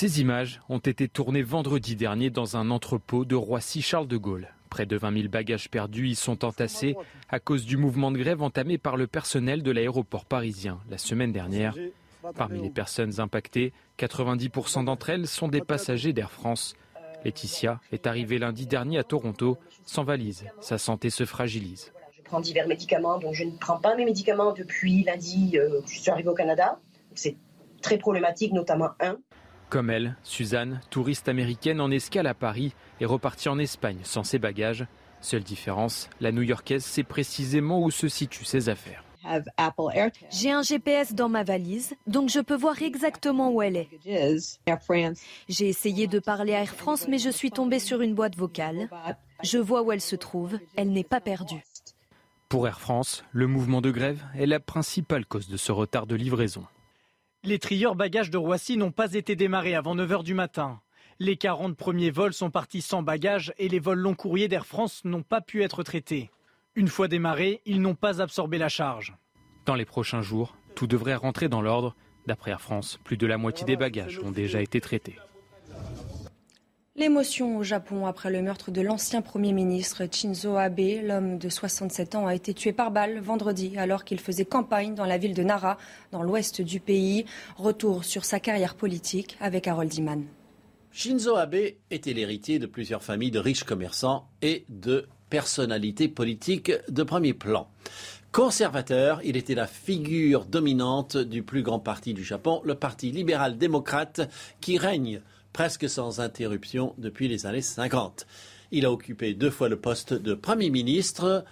Ces 0.00 0.20
images 0.20 0.60
ont 0.68 0.78
été 0.78 1.08
tournées 1.08 1.42
vendredi 1.42 1.96
dernier 1.96 2.30
dans 2.30 2.56
un 2.56 2.70
entrepôt 2.70 3.24
de 3.24 3.34
Roissy-Charles 3.34 4.06
de 4.06 4.16
Gaulle. 4.16 4.54
Près 4.70 4.86
de 4.86 4.96
20 4.96 5.12
000 5.12 5.28
bagages 5.28 5.68
perdus 5.68 6.10
y 6.10 6.14
sont 6.14 6.44
entassés 6.44 6.94
à 7.28 7.40
cause 7.40 7.66
du 7.66 7.76
mouvement 7.76 8.12
de 8.12 8.18
grève 8.18 8.40
entamé 8.40 8.78
par 8.78 8.96
le 8.96 9.08
personnel 9.08 9.64
de 9.64 9.72
l'aéroport 9.72 10.24
parisien 10.24 10.78
la 10.88 10.98
semaine 10.98 11.32
dernière. 11.32 11.74
Parmi 12.36 12.62
les 12.62 12.70
personnes 12.70 13.18
impactées, 13.18 13.72
90% 13.98 14.84
d'entre 14.84 15.10
elles 15.10 15.26
sont 15.26 15.48
des 15.48 15.62
passagers 15.62 16.12
d'Air 16.12 16.30
France. 16.30 16.76
Laetitia 17.24 17.80
est 17.90 18.06
arrivée 18.06 18.38
lundi 18.38 18.68
dernier 18.68 18.98
à 18.98 19.02
Toronto 19.02 19.58
sans 19.84 20.04
valise. 20.04 20.44
Sa 20.60 20.78
santé 20.78 21.10
se 21.10 21.24
fragilise. 21.24 21.92
Je 22.16 22.22
prends 22.22 22.38
divers 22.38 22.68
médicaments, 22.68 23.18
donc 23.18 23.34
je 23.34 23.42
ne 23.42 23.58
prends 23.58 23.80
pas 23.80 23.96
mes 23.96 24.04
médicaments 24.04 24.52
depuis 24.52 25.02
lundi. 25.02 25.58
Euh, 25.58 25.80
je 25.88 25.98
suis 25.98 26.08
arrivée 26.08 26.28
au 26.28 26.34
Canada. 26.34 26.78
C'est 27.16 27.36
très 27.82 27.98
problématique, 27.98 28.52
notamment 28.52 28.90
un. 29.00 29.18
Comme 29.68 29.90
elle, 29.90 30.16
Suzanne, 30.22 30.80
touriste 30.88 31.28
américaine 31.28 31.82
en 31.82 31.90
escale 31.90 32.26
à 32.26 32.32
Paris, 32.32 32.74
est 33.00 33.04
repartie 33.04 33.50
en 33.50 33.58
Espagne 33.58 33.98
sans 34.02 34.24
ses 34.24 34.38
bagages. 34.38 34.86
Seule 35.20 35.42
différence, 35.42 36.08
la 36.20 36.32
New-Yorkaise 36.32 36.84
sait 36.84 37.02
précisément 37.02 37.82
où 37.82 37.90
se 37.90 38.08
situent 38.08 38.46
ses 38.46 38.70
affaires. 38.70 39.04
J'ai 40.30 40.52
un 40.52 40.62
GPS 40.62 41.14
dans 41.14 41.28
ma 41.28 41.42
valise, 41.42 41.94
donc 42.06 42.30
je 42.30 42.40
peux 42.40 42.56
voir 42.56 42.80
exactement 42.80 43.50
où 43.50 43.60
elle 43.60 43.76
est. 43.76 43.88
J'ai 45.50 45.68
essayé 45.68 46.06
de 46.06 46.18
parler 46.18 46.54
à 46.54 46.62
Air 46.62 46.74
France, 46.74 47.06
mais 47.06 47.18
je 47.18 47.28
suis 47.28 47.50
tombée 47.50 47.80
sur 47.80 48.00
une 48.00 48.14
boîte 48.14 48.36
vocale. 48.36 48.88
Je 49.42 49.58
vois 49.58 49.82
où 49.82 49.92
elle 49.92 50.00
se 50.00 50.16
trouve, 50.16 50.58
elle 50.76 50.92
n'est 50.92 51.04
pas 51.04 51.20
perdue. 51.20 51.62
Pour 52.48 52.66
Air 52.66 52.80
France, 52.80 53.22
le 53.32 53.46
mouvement 53.46 53.82
de 53.82 53.90
grève 53.90 54.24
est 54.34 54.46
la 54.46 54.60
principale 54.60 55.26
cause 55.26 55.48
de 55.48 55.58
ce 55.58 55.72
retard 55.72 56.06
de 56.06 56.14
livraison. 56.14 56.64
Les 57.44 57.60
trieurs 57.60 57.94
bagages 57.94 58.30
de 58.30 58.36
Roissy 58.36 58.76
n'ont 58.76 58.90
pas 58.90 59.14
été 59.14 59.36
démarrés 59.36 59.76
avant 59.76 59.94
9h 59.94 60.24
du 60.24 60.34
matin. 60.34 60.80
Les 61.20 61.36
40 61.36 61.76
premiers 61.76 62.10
vols 62.10 62.32
sont 62.32 62.50
partis 62.50 62.82
sans 62.82 63.02
bagages 63.02 63.54
et 63.58 63.68
les 63.68 63.78
vols 63.78 64.00
long 64.00 64.14
courriers 64.14 64.48
d'Air 64.48 64.66
France 64.66 65.04
n'ont 65.04 65.22
pas 65.22 65.40
pu 65.40 65.62
être 65.62 65.84
traités. 65.84 66.30
Une 66.74 66.88
fois 66.88 67.06
démarrés, 67.06 67.60
ils 67.64 67.80
n'ont 67.80 67.94
pas 67.94 68.20
absorbé 68.20 68.58
la 68.58 68.68
charge. 68.68 69.14
Dans 69.66 69.76
les 69.76 69.84
prochains 69.84 70.20
jours, 70.20 70.56
tout 70.74 70.88
devrait 70.88 71.14
rentrer 71.14 71.48
dans 71.48 71.62
l'ordre. 71.62 71.94
D'après 72.26 72.50
Air 72.50 72.60
France, 72.60 72.98
plus 73.04 73.16
de 73.16 73.26
la 73.26 73.38
moitié 73.38 73.64
des 73.64 73.76
bagages 73.76 74.18
ont 74.18 74.32
déjà 74.32 74.60
été 74.60 74.80
traités. 74.80 75.16
L'émotion 76.98 77.56
au 77.56 77.62
Japon 77.62 78.06
après 78.06 78.28
le 78.28 78.42
meurtre 78.42 78.72
de 78.72 78.80
l'ancien 78.80 79.22
Premier 79.22 79.52
ministre 79.52 80.02
Shinzo 80.10 80.56
Abe. 80.56 80.80
L'homme 81.04 81.38
de 81.38 81.48
67 81.48 82.16
ans 82.16 82.26
a 82.26 82.34
été 82.34 82.52
tué 82.54 82.72
par 82.72 82.90
balle 82.90 83.20
vendredi 83.20 83.78
alors 83.78 84.02
qu'il 84.02 84.18
faisait 84.18 84.44
campagne 84.44 84.96
dans 84.96 85.04
la 85.04 85.16
ville 85.16 85.32
de 85.32 85.44
Nara, 85.44 85.78
dans 86.10 86.24
l'ouest 86.24 86.60
du 86.60 86.80
pays. 86.80 87.24
Retour 87.56 88.02
sur 88.02 88.24
sa 88.24 88.40
carrière 88.40 88.74
politique 88.74 89.36
avec 89.38 89.68
Harold 89.68 89.94
Iman. 89.94 90.24
Shinzo 90.90 91.36
Abe 91.36 91.76
était 91.92 92.14
l'héritier 92.14 92.58
de 92.58 92.66
plusieurs 92.66 93.04
familles 93.04 93.30
de 93.30 93.38
riches 93.38 93.62
commerçants 93.62 94.26
et 94.42 94.64
de 94.68 95.06
personnalités 95.30 96.08
politiques 96.08 96.72
de 96.88 97.02
premier 97.04 97.32
plan. 97.32 97.68
Conservateur, 98.32 99.20
il 99.22 99.36
était 99.36 99.54
la 99.54 99.68
figure 99.68 100.46
dominante 100.46 101.16
du 101.16 101.44
plus 101.44 101.62
grand 101.62 101.78
parti 101.78 102.12
du 102.12 102.24
Japon, 102.24 102.60
le 102.64 102.74
Parti 102.74 103.12
libéral-démocrate, 103.12 104.28
qui 104.60 104.78
règne 104.78 105.22
presque 105.58 105.90
sans 105.90 106.20
interruption 106.20 106.94
depuis 106.98 107.26
les 107.26 107.44
années 107.44 107.62
50. 107.62 108.28
Il 108.70 108.86
a 108.86 108.92
occupé 108.92 109.34
deux 109.34 109.50
fois 109.50 109.68
le 109.68 109.80
poste 109.80 110.14
de 110.14 110.34
Premier 110.34 110.70
ministre 110.70 111.44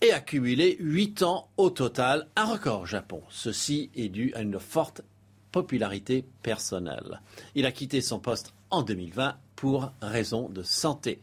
et 0.00 0.10
a 0.10 0.18
cumulé 0.18 0.76
huit 0.80 1.22
ans 1.22 1.48
au 1.56 1.70
total, 1.70 2.26
un 2.34 2.46
record 2.46 2.80
au 2.80 2.86
Japon. 2.86 3.22
Ceci 3.30 3.88
est 3.94 4.08
dû 4.08 4.32
à 4.34 4.42
une 4.42 4.58
forte 4.58 5.02
popularité 5.52 6.24
personnelle. 6.42 7.20
Il 7.54 7.66
a 7.66 7.70
quitté 7.70 8.00
son 8.00 8.18
poste 8.18 8.52
en 8.68 8.82
2020 8.82 9.36
pour 9.54 9.92
raison 10.02 10.48
de 10.48 10.64
santé. 10.64 11.20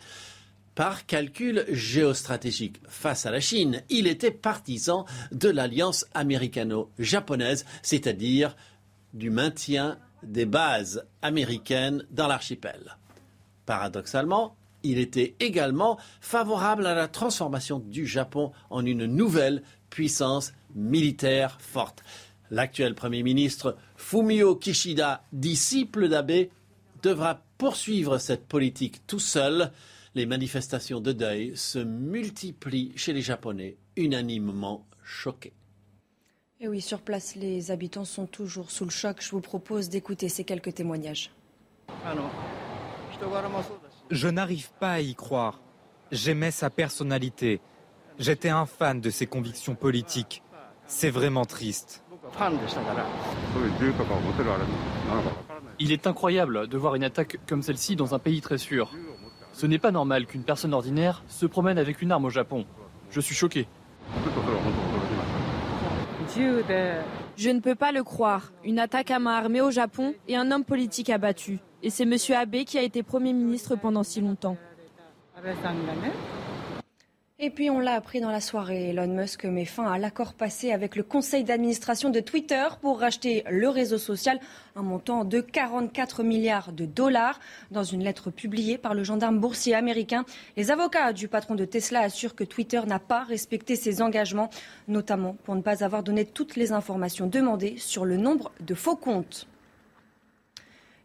Par 0.75 1.07
calcul 1.07 1.65
géostratégique 1.67 2.79
face 2.87 3.25
à 3.25 3.31
la 3.31 3.41
Chine, 3.41 3.83
il 3.89 4.07
était 4.07 4.31
partisan 4.31 5.03
de 5.33 5.49
l'alliance 5.49 6.05
américano-japonaise, 6.13 7.65
c'est-à-dire 7.81 8.55
du 9.13 9.29
maintien 9.29 9.97
des 10.27 10.45
bases 10.45 11.05
américaines 11.21 12.05
dans 12.11 12.27
l'archipel. 12.27 12.97
Paradoxalement, 13.65 14.55
il 14.83 14.99
était 14.99 15.35
également 15.39 15.97
favorable 16.21 16.85
à 16.85 16.95
la 16.95 17.07
transformation 17.07 17.79
du 17.79 18.05
Japon 18.05 18.51
en 18.69 18.85
une 18.85 19.05
nouvelle 19.05 19.63
puissance 19.89 20.53
militaire 20.75 21.57
forte. 21.59 22.03
L'actuel 22.51 22.95
Premier 22.95 23.23
ministre 23.23 23.75
Fumio 23.95 24.55
Kishida, 24.55 25.23
disciple 25.33 26.07
d'Abe, 26.07 26.47
devra 27.01 27.41
poursuivre 27.57 28.17
cette 28.17 28.47
politique 28.47 29.05
tout 29.07 29.19
seul. 29.19 29.71
Les 30.15 30.25
manifestations 30.25 31.01
de 31.01 31.11
deuil 31.11 31.51
se 31.55 31.79
multiplient 31.79 32.93
chez 32.95 33.13
les 33.13 33.21
Japonais, 33.21 33.77
unanimement 33.97 34.85
choqués. 35.03 35.53
Et 36.59 36.67
oui, 36.67 36.81
sur 36.81 37.01
place, 37.01 37.35
les 37.35 37.69
habitants 37.69 38.03
sont 38.03 38.25
toujours 38.25 38.71
sous 38.71 38.83
le 38.83 38.89
choc. 38.89 39.17
Je 39.21 39.29
vous 39.29 39.41
propose 39.41 39.89
d'écouter 39.89 40.27
ces 40.27 40.43
quelques 40.43 40.73
témoignages. 40.73 41.29
Je 44.09 44.27
n'arrive 44.27 44.71
pas 44.79 44.93
à 44.93 44.99
y 44.99 45.13
croire. 45.13 45.61
J'aimais 46.11 46.49
sa 46.49 46.71
personnalité. 46.71 47.61
J'étais 48.17 48.49
un 48.49 48.65
fan 48.65 48.99
de 48.99 49.11
ses 49.11 49.27
convictions 49.27 49.75
politiques. 49.75 50.41
C'est 50.87 51.11
vraiment 51.11 51.45
triste. 51.45 52.03
Il 55.79 55.91
est 55.91 56.07
incroyable 56.07 56.67
de 56.67 56.77
voir 56.77 56.95
une 56.95 57.03
attaque 57.03 57.37
comme 57.47 57.61
celle-ci 57.61 57.95
dans 57.95 58.15
un 58.15 58.19
pays 58.19 58.41
très 58.41 58.57
sûr. 58.57 58.91
Ce 59.53 59.67
n'est 59.67 59.77
pas 59.77 59.91
normal 59.91 60.25
qu'une 60.25 60.43
personne 60.43 60.73
ordinaire 60.73 61.23
se 61.27 61.45
promène 61.45 61.77
avec 61.77 62.01
une 62.01 62.11
arme 62.11 62.25
au 62.25 62.31
Japon. 62.31 62.65
Je 63.11 63.21
suis 63.21 63.35
choqué. 63.35 63.67
Je 67.37 67.49
ne 67.49 67.59
peux 67.59 67.75
pas 67.75 67.91
le 67.91 68.03
croire. 68.03 68.51
Une 68.63 68.79
attaque 68.79 69.11
à 69.11 69.19
main 69.19 69.35
armée 69.35 69.61
au 69.61 69.71
Japon 69.71 70.13
et 70.27 70.35
un 70.35 70.51
homme 70.51 70.63
politique 70.63 71.09
abattu. 71.09 71.59
Et 71.83 71.89
c'est 71.89 72.03
M. 72.03 72.15
Abe 72.35 72.63
qui 72.63 72.77
a 72.77 72.81
été 72.81 73.03
Premier 73.03 73.33
ministre 73.33 73.75
pendant 73.75 74.03
si 74.03 74.21
longtemps. 74.21 74.57
Et 77.39 77.51
puis 77.51 77.69
on 77.69 77.79
l'a 77.79 77.93
appris 77.93 78.19
dans 78.19 78.31
la 78.31 78.41
soirée, 78.41 78.89
Elon 78.89 79.05
Musk 79.05 79.45
met 79.45 79.65
fin 79.65 79.85
à 79.85 79.99
l'accord 79.99 80.33
passé 80.33 80.71
avec 80.71 80.95
le 80.95 81.03
conseil 81.03 81.43
d'administration 81.43 82.09
de 82.09 82.19
Twitter 82.19 82.65
pour 82.81 82.99
racheter 82.99 83.43
le 83.47 83.69
réseau 83.69 83.99
social, 83.99 84.39
un 84.75 84.81
montant 84.81 85.23
de 85.23 85.39
44 85.39 86.23
milliards 86.23 86.71
de 86.71 86.87
dollars. 86.87 87.39
Dans 87.69 87.83
une 87.83 88.03
lettre 88.03 88.31
publiée 88.31 88.79
par 88.79 88.95
le 88.95 89.03
gendarme 89.03 89.37
boursier 89.39 89.75
américain, 89.75 90.25
les 90.55 90.71
avocats 90.71 91.13
du 91.13 91.27
patron 91.27 91.53
de 91.53 91.65
Tesla 91.65 91.99
assurent 91.99 92.33
que 92.33 92.43
Twitter 92.43 92.81
n'a 92.87 92.97
pas 92.97 93.23
respecté 93.23 93.75
ses 93.75 94.01
engagements, 94.01 94.49
notamment 94.87 95.37
pour 95.43 95.55
ne 95.55 95.61
pas 95.61 95.83
avoir 95.83 96.01
donné 96.01 96.25
toutes 96.25 96.55
les 96.55 96.71
informations 96.71 97.27
demandées 97.27 97.77
sur 97.77 98.03
le 98.03 98.17
nombre 98.17 98.51
de 98.61 98.73
faux 98.73 98.95
comptes. 98.95 99.47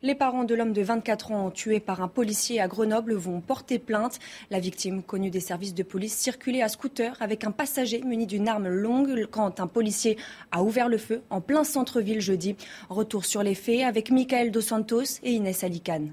Les 0.04 0.16
parents 0.16 0.42
de 0.42 0.56
l'homme 0.56 0.72
de 0.72 0.82
24 0.82 1.30
ans 1.30 1.50
tué 1.52 1.78
par 1.78 2.02
un 2.02 2.08
policier 2.08 2.60
à 2.60 2.66
Grenoble 2.66 3.14
vont 3.14 3.40
porter 3.40 3.78
plainte. 3.78 4.18
La 4.50 4.58
victime, 4.58 5.00
connue 5.00 5.30
des 5.30 5.38
services 5.38 5.74
de 5.74 5.84
police, 5.84 6.16
circulait 6.16 6.62
à 6.62 6.68
scooter 6.68 7.16
avec 7.20 7.44
un 7.44 7.52
passager 7.52 8.02
muni 8.02 8.26
d'une 8.26 8.48
arme 8.48 8.66
longue 8.66 9.28
quand 9.30 9.60
un 9.60 9.68
policier 9.68 10.18
a 10.50 10.64
ouvert 10.64 10.88
le 10.88 10.98
feu 10.98 11.22
en 11.30 11.40
plein 11.40 11.62
centre-ville 11.62 12.20
jeudi. 12.20 12.56
Retour 12.88 13.24
sur 13.24 13.44
les 13.44 13.54
faits 13.54 13.82
avec 13.82 14.10
Michael 14.10 14.50
Dos 14.50 14.60
Santos 14.60 15.20
et 15.22 15.34
Inès 15.34 15.62
Alicane. 15.62 16.12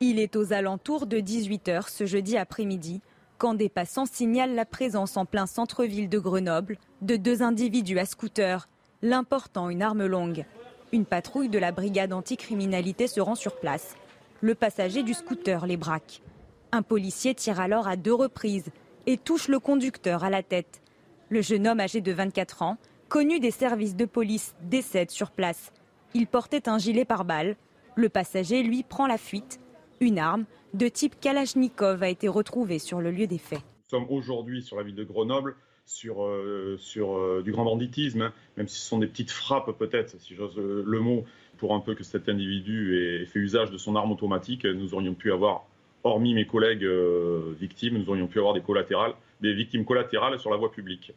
Il 0.00 0.18
est 0.18 0.34
aux 0.34 0.54
alentours 0.54 1.04
de 1.04 1.18
18h 1.18 1.90
ce 1.90 2.06
jeudi 2.06 2.38
après-midi 2.38 3.02
quand 3.36 3.52
des 3.52 3.68
passants 3.68 4.06
signalent 4.06 4.54
la 4.54 4.64
présence 4.64 5.18
en 5.18 5.26
plein 5.26 5.44
centre-ville 5.44 6.08
de 6.08 6.18
Grenoble 6.18 6.78
de 7.02 7.16
deux 7.16 7.42
individus 7.42 7.98
à 7.98 8.06
scooter, 8.06 8.66
l'un 9.02 9.24
portant 9.24 9.68
une 9.68 9.82
arme 9.82 10.06
longue. 10.06 10.46
Une 10.94 11.06
patrouille 11.06 11.48
de 11.48 11.58
la 11.58 11.72
brigade 11.72 12.12
anticriminalité 12.12 13.08
se 13.08 13.20
rend 13.20 13.34
sur 13.34 13.58
place. 13.58 13.96
Le 14.40 14.54
passager 14.54 15.02
du 15.02 15.12
scooter 15.12 15.66
les 15.66 15.76
braque. 15.76 16.22
Un 16.70 16.82
policier 16.82 17.34
tire 17.34 17.58
alors 17.58 17.88
à 17.88 17.96
deux 17.96 18.14
reprises 18.14 18.70
et 19.06 19.16
touche 19.16 19.48
le 19.48 19.58
conducteur 19.58 20.22
à 20.22 20.30
la 20.30 20.44
tête. 20.44 20.82
Le 21.30 21.42
jeune 21.42 21.66
homme 21.66 21.80
âgé 21.80 22.00
de 22.00 22.12
24 22.12 22.62
ans, 22.62 22.78
connu 23.08 23.40
des 23.40 23.50
services 23.50 23.96
de 23.96 24.04
police, 24.04 24.54
décède 24.62 25.10
sur 25.10 25.32
place. 25.32 25.72
Il 26.14 26.28
portait 26.28 26.68
un 26.68 26.78
gilet 26.78 27.04
pare-balles. 27.04 27.56
Le 27.96 28.08
passager, 28.08 28.62
lui, 28.62 28.84
prend 28.84 29.08
la 29.08 29.18
fuite. 29.18 29.58
Une 29.98 30.20
arme 30.20 30.44
de 30.74 30.86
type 30.86 31.18
Kalachnikov 31.18 32.04
a 32.04 32.08
été 32.08 32.28
retrouvée 32.28 32.78
sur 32.78 33.00
le 33.00 33.10
lieu 33.10 33.26
des 33.26 33.38
faits. 33.38 33.58
Nous 33.58 33.98
sommes 33.98 34.10
aujourd'hui 34.10 34.62
sur 34.62 34.76
la 34.76 34.84
ville 34.84 34.94
de 34.94 35.02
Grenoble 35.02 35.56
sur, 35.86 36.24
euh, 36.24 36.78
euh, 36.96 37.42
du 37.42 37.52
grand 37.52 37.64
banditisme, 37.64 38.22
hein. 38.22 38.32
même 38.56 38.68
si 38.68 38.80
ce 38.80 38.88
sont 38.88 38.98
des 38.98 39.06
petites 39.06 39.30
frappes 39.30 39.70
peut-être, 39.78 40.18
si 40.20 40.34
j'ose 40.34 40.56
le 40.56 41.00
mot, 41.00 41.24
pour 41.58 41.74
un 41.74 41.80
peu 41.80 41.94
que 41.94 42.04
cet 42.04 42.28
individu 42.28 42.98
ait 42.98 43.26
fait 43.26 43.38
usage 43.38 43.70
de 43.70 43.78
son 43.78 43.94
arme 43.96 44.12
automatique, 44.12 44.64
nous 44.64 44.94
aurions 44.94 45.14
pu 45.14 45.32
avoir, 45.32 45.66
hormis 46.02 46.34
mes 46.34 46.46
collègues 46.46 46.84
euh, 46.84 47.54
victimes, 47.58 47.98
nous 47.98 48.08
aurions 48.10 48.26
pu 48.26 48.38
avoir 48.38 48.54
des 48.54 48.60
collatérales, 48.60 49.14
des 49.40 49.54
victimes 49.54 49.84
collatérales 49.84 50.38
sur 50.38 50.50
la 50.50 50.56
voie 50.56 50.72
publique. 50.72 51.12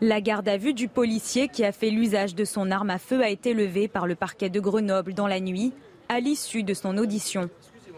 La 0.00 0.20
garde 0.20 0.48
à 0.48 0.56
vue 0.56 0.74
du 0.74 0.88
policier 0.88 1.48
qui 1.48 1.64
a 1.64 1.72
fait 1.72 1.90
l'usage 1.90 2.34
de 2.34 2.44
son 2.44 2.70
arme 2.70 2.90
à 2.90 2.98
feu 2.98 3.20
a 3.20 3.30
été 3.30 3.52
levée 3.52 3.88
par 3.88 4.06
le 4.06 4.14
parquet 4.14 4.48
de 4.48 4.60
Grenoble 4.60 5.12
dans 5.12 5.26
la 5.26 5.40
nuit, 5.40 5.72
à 6.08 6.20
l'issue 6.20 6.62
de 6.62 6.72
son 6.72 6.96
audition. 6.98 7.50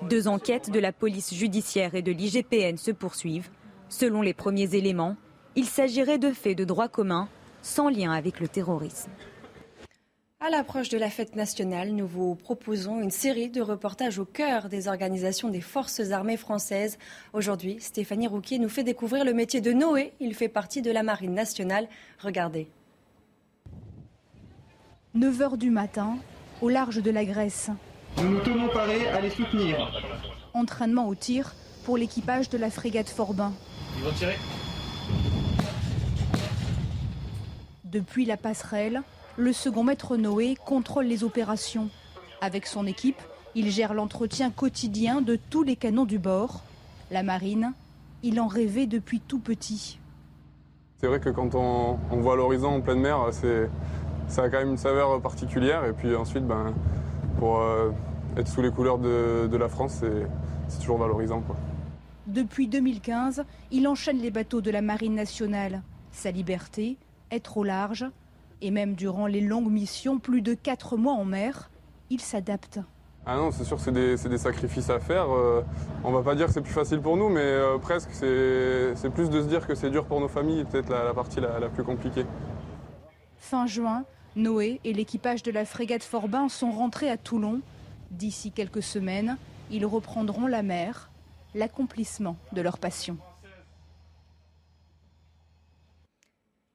Deux 0.08 0.26
enquêtes 0.26 0.70
de 0.70 0.80
la 0.80 0.92
police 0.92 1.34
judiciaire 1.34 1.94
et 1.94 2.00
de 2.00 2.10
l'IGPN 2.10 2.78
se 2.78 2.90
poursuivent. 2.90 3.50
Selon 3.90 4.22
les 4.22 4.32
premiers 4.32 4.74
éléments, 4.74 5.16
il 5.56 5.66
s'agirait 5.66 6.18
de 6.18 6.32
faits 6.32 6.56
de 6.56 6.64
droit 6.64 6.88
commun 6.88 7.28
sans 7.62 7.88
lien 7.88 8.12
avec 8.12 8.40
le 8.40 8.48
terrorisme. 8.48 9.10
À 10.42 10.48
l'approche 10.48 10.88
de 10.88 10.96
la 10.96 11.10
fête 11.10 11.36
nationale, 11.36 11.90
nous 11.90 12.06
vous 12.06 12.34
proposons 12.34 13.02
une 13.02 13.10
série 13.10 13.50
de 13.50 13.60
reportages 13.60 14.18
au 14.18 14.24
cœur 14.24 14.70
des 14.70 14.88
organisations 14.88 15.50
des 15.50 15.60
forces 15.60 16.12
armées 16.12 16.38
françaises. 16.38 16.96
Aujourd'hui, 17.34 17.76
Stéphanie 17.78 18.26
Rouquier 18.26 18.58
nous 18.58 18.70
fait 18.70 18.82
découvrir 18.82 19.26
le 19.26 19.34
métier 19.34 19.60
de 19.60 19.72
Noé. 19.72 20.14
Il 20.18 20.34
fait 20.34 20.48
partie 20.48 20.80
de 20.80 20.90
la 20.90 21.02
Marine 21.02 21.34
nationale. 21.34 21.88
Regardez. 22.20 22.68
9 25.12 25.38
h 25.38 25.56
du 25.58 25.68
matin, 25.68 26.16
au 26.62 26.70
large 26.70 27.02
de 27.02 27.10
la 27.10 27.26
Grèce. 27.26 27.68
Nous 28.16 28.30
nous 28.30 28.40
tenons 28.40 28.68
parés 28.68 29.08
à 29.08 29.20
les 29.20 29.30
soutenir. 29.30 29.92
Entraînement 30.54 31.06
au 31.06 31.14
tir 31.14 31.54
pour 31.84 31.98
l'équipage 31.98 32.48
de 32.48 32.56
la 32.56 32.70
frégate 32.70 33.10
Forbin. 33.10 33.52
Ils 33.98 34.04
vont 34.04 34.12
tirer? 34.12 34.36
Depuis 37.90 38.24
la 38.24 38.36
passerelle, 38.36 39.02
le 39.36 39.52
second 39.52 39.82
maître 39.82 40.16
Noé 40.16 40.56
contrôle 40.64 41.06
les 41.06 41.24
opérations. 41.24 41.88
Avec 42.40 42.66
son 42.66 42.86
équipe, 42.86 43.20
il 43.56 43.68
gère 43.70 43.94
l'entretien 43.94 44.50
quotidien 44.50 45.20
de 45.20 45.36
tous 45.36 45.64
les 45.64 45.74
canons 45.74 46.04
du 46.04 46.20
bord. 46.20 46.62
La 47.10 47.24
marine, 47.24 47.72
il 48.22 48.40
en 48.40 48.46
rêvait 48.46 48.86
depuis 48.86 49.18
tout 49.18 49.40
petit. 49.40 49.98
C'est 50.98 51.08
vrai 51.08 51.18
que 51.18 51.30
quand 51.30 51.56
on, 51.56 51.96
voit 52.12 52.36
l'horizon 52.36 52.76
en 52.76 52.80
pleine 52.80 53.00
mer, 53.00 53.18
ça 54.28 54.42
a 54.44 54.48
quand 54.48 54.58
même 54.58 54.70
une 54.70 54.76
saveur 54.76 55.20
particulière. 55.20 55.84
Et 55.84 55.92
puis 55.92 56.14
ensuite, 56.14 56.46
ben, 56.46 56.72
pour 57.40 57.58
euh, 57.58 57.90
être 58.36 58.46
sous 58.46 58.62
les 58.62 58.70
couleurs 58.70 58.98
de, 58.98 59.56
la 59.56 59.68
France, 59.68 60.04
c'est 60.68 60.78
toujours 60.78 60.98
valorisant. 60.98 61.42
Depuis 62.28 62.68
2015, 62.68 63.44
il 63.72 63.88
enchaîne 63.88 64.18
les 64.18 64.30
bateaux 64.30 64.60
de 64.60 64.70
la 64.70 64.80
Marine 64.80 65.16
nationale. 65.16 65.82
Sa 66.12 66.30
liberté, 66.30 66.96
être 67.30 67.56
au 67.56 67.64
large, 67.64 68.06
et 68.60 68.70
même 68.70 68.94
durant 68.94 69.26
les 69.26 69.40
longues 69.40 69.70
missions, 69.70 70.18
plus 70.18 70.42
de 70.42 70.54
4 70.54 70.96
mois 70.96 71.14
en 71.14 71.24
mer, 71.24 71.70
il 72.10 72.20
s'adapte. 72.20 72.80
Ah 73.26 73.36
non, 73.36 73.50
c'est 73.50 73.64
sûr 73.64 73.76
que 73.76 74.16
c'est 74.16 74.28
des, 74.28 74.38
sacrifices 74.38 74.88
à 74.88 74.98
faire. 74.98 75.30
Euh, 75.30 75.62
on 76.04 76.10
va 76.10 76.22
pas 76.22 76.34
dire 76.34 76.46
que 76.46 76.52
c'est 76.52 76.62
plus 76.62 76.72
facile 76.72 77.00
pour 77.00 77.16
nous, 77.16 77.28
mais 77.28 77.40
euh, 77.42 77.78
presque. 77.78 78.08
C'est 78.12 79.10
plus 79.10 79.28
de 79.28 79.42
se 79.42 79.46
dire 79.46 79.66
que 79.66 79.74
c'est 79.74 79.90
dur 79.90 80.06
pour 80.06 80.20
nos 80.20 80.28
familles, 80.28 80.64
peut-être 80.64 80.88
la, 80.88 81.12
partie 81.12 81.40
la, 81.40 81.68
plus 81.68 81.84
compliquée. 81.84 82.24
Fin 83.36 83.66
juin, 83.66 84.04
Noé 84.36 84.80
et 84.84 84.92
l'équipage 84.92 85.42
de 85.42 85.50
la 85.50 85.64
frégate 85.64 86.02
Forbin 86.02 86.48
sont 86.48 86.70
rentrés 86.70 87.10
à 87.10 87.18
Toulon. 87.18 87.60
D'ici 88.10 88.52
quelques 88.52 88.82
semaines, 88.82 89.36
ils 89.70 89.86
reprendront 89.86 90.46
la 90.46 90.62
mer, 90.62 91.10
l'accomplissement 91.54 92.36
de 92.52 92.62
leur 92.62 92.78
passion. 92.78 93.18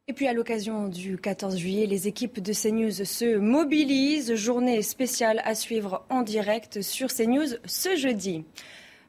Et 0.07 0.13
puis 0.13 0.27
à 0.27 0.33
l'occasion 0.33 0.87
du 0.87 1.17
14 1.17 1.57
juillet, 1.57 1.87
les 1.87 2.07
équipes 2.07 2.39
de 2.39 2.53
CNews 2.53 3.03
se 3.05 3.37
mobilisent. 3.37 4.35
Journée 4.35 4.83
spéciale 4.83 5.41
à 5.43 5.55
suivre 5.55 6.05
en 6.11 6.21
direct 6.21 6.83
sur 6.83 7.07
CNews 7.11 7.57
ce 7.65 7.95
jeudi. 7.95 8.45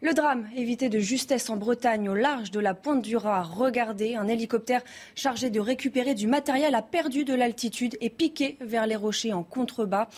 Le 0.00 0.14
drame 0.14 0.48
évité 0.56 0.88
de 0.88 0.98
justesse 0.98 1.50
en 1.50 1.56
Bretagne 1.56 2.08
au 2.08 2.14
large 2.14 2.50
de 2.50 2.60
la 2.60 2.72
pointe 2.72 3.02
du 3.02 3.14
Raz. 3.14 3.42
Regardez, 3.42 4.14
un 4.14 4.26
hélicoptère 4.26 4.82
chargé 5.14 5.50
de 5.50 5.60
récupérer 5.60 6.14
du 6.14 6.26
matériel 6.26 6.74
a 6.74 6.80
perdu 6.80 7.26
de 7.26 7.34
l'altitude 7.34 7.98
et 8.00 8.08
piqué 8.08 8.56
vers 8.62 8.86
les 8.86 8.96
rochers 8.96 9.34
en 9.34 9.42
contrebas. 9.42 10.08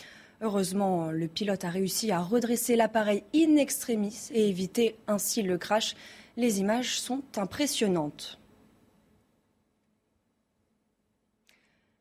Heureusement, 0.42 1.10
le 1.10 1.26
pilote 1.26 1.64
a 1.64 1.70
réussi 1.70 2.12
à 2.12 2.20
redresser 2.20 2.76
l'appareil 2.76 3.24
in 3.34 3.56
extremis 3.56 4.28
et 4.32 4.48
éviter 4.48 4.94
ainsi 5.08 5.42
le 5.42 5.58
crash. 5.58 5.96
Les 6.36 6.60
images 6.60 7.00
sont 7.00 7.22
impressionnantes. 7.36 8.37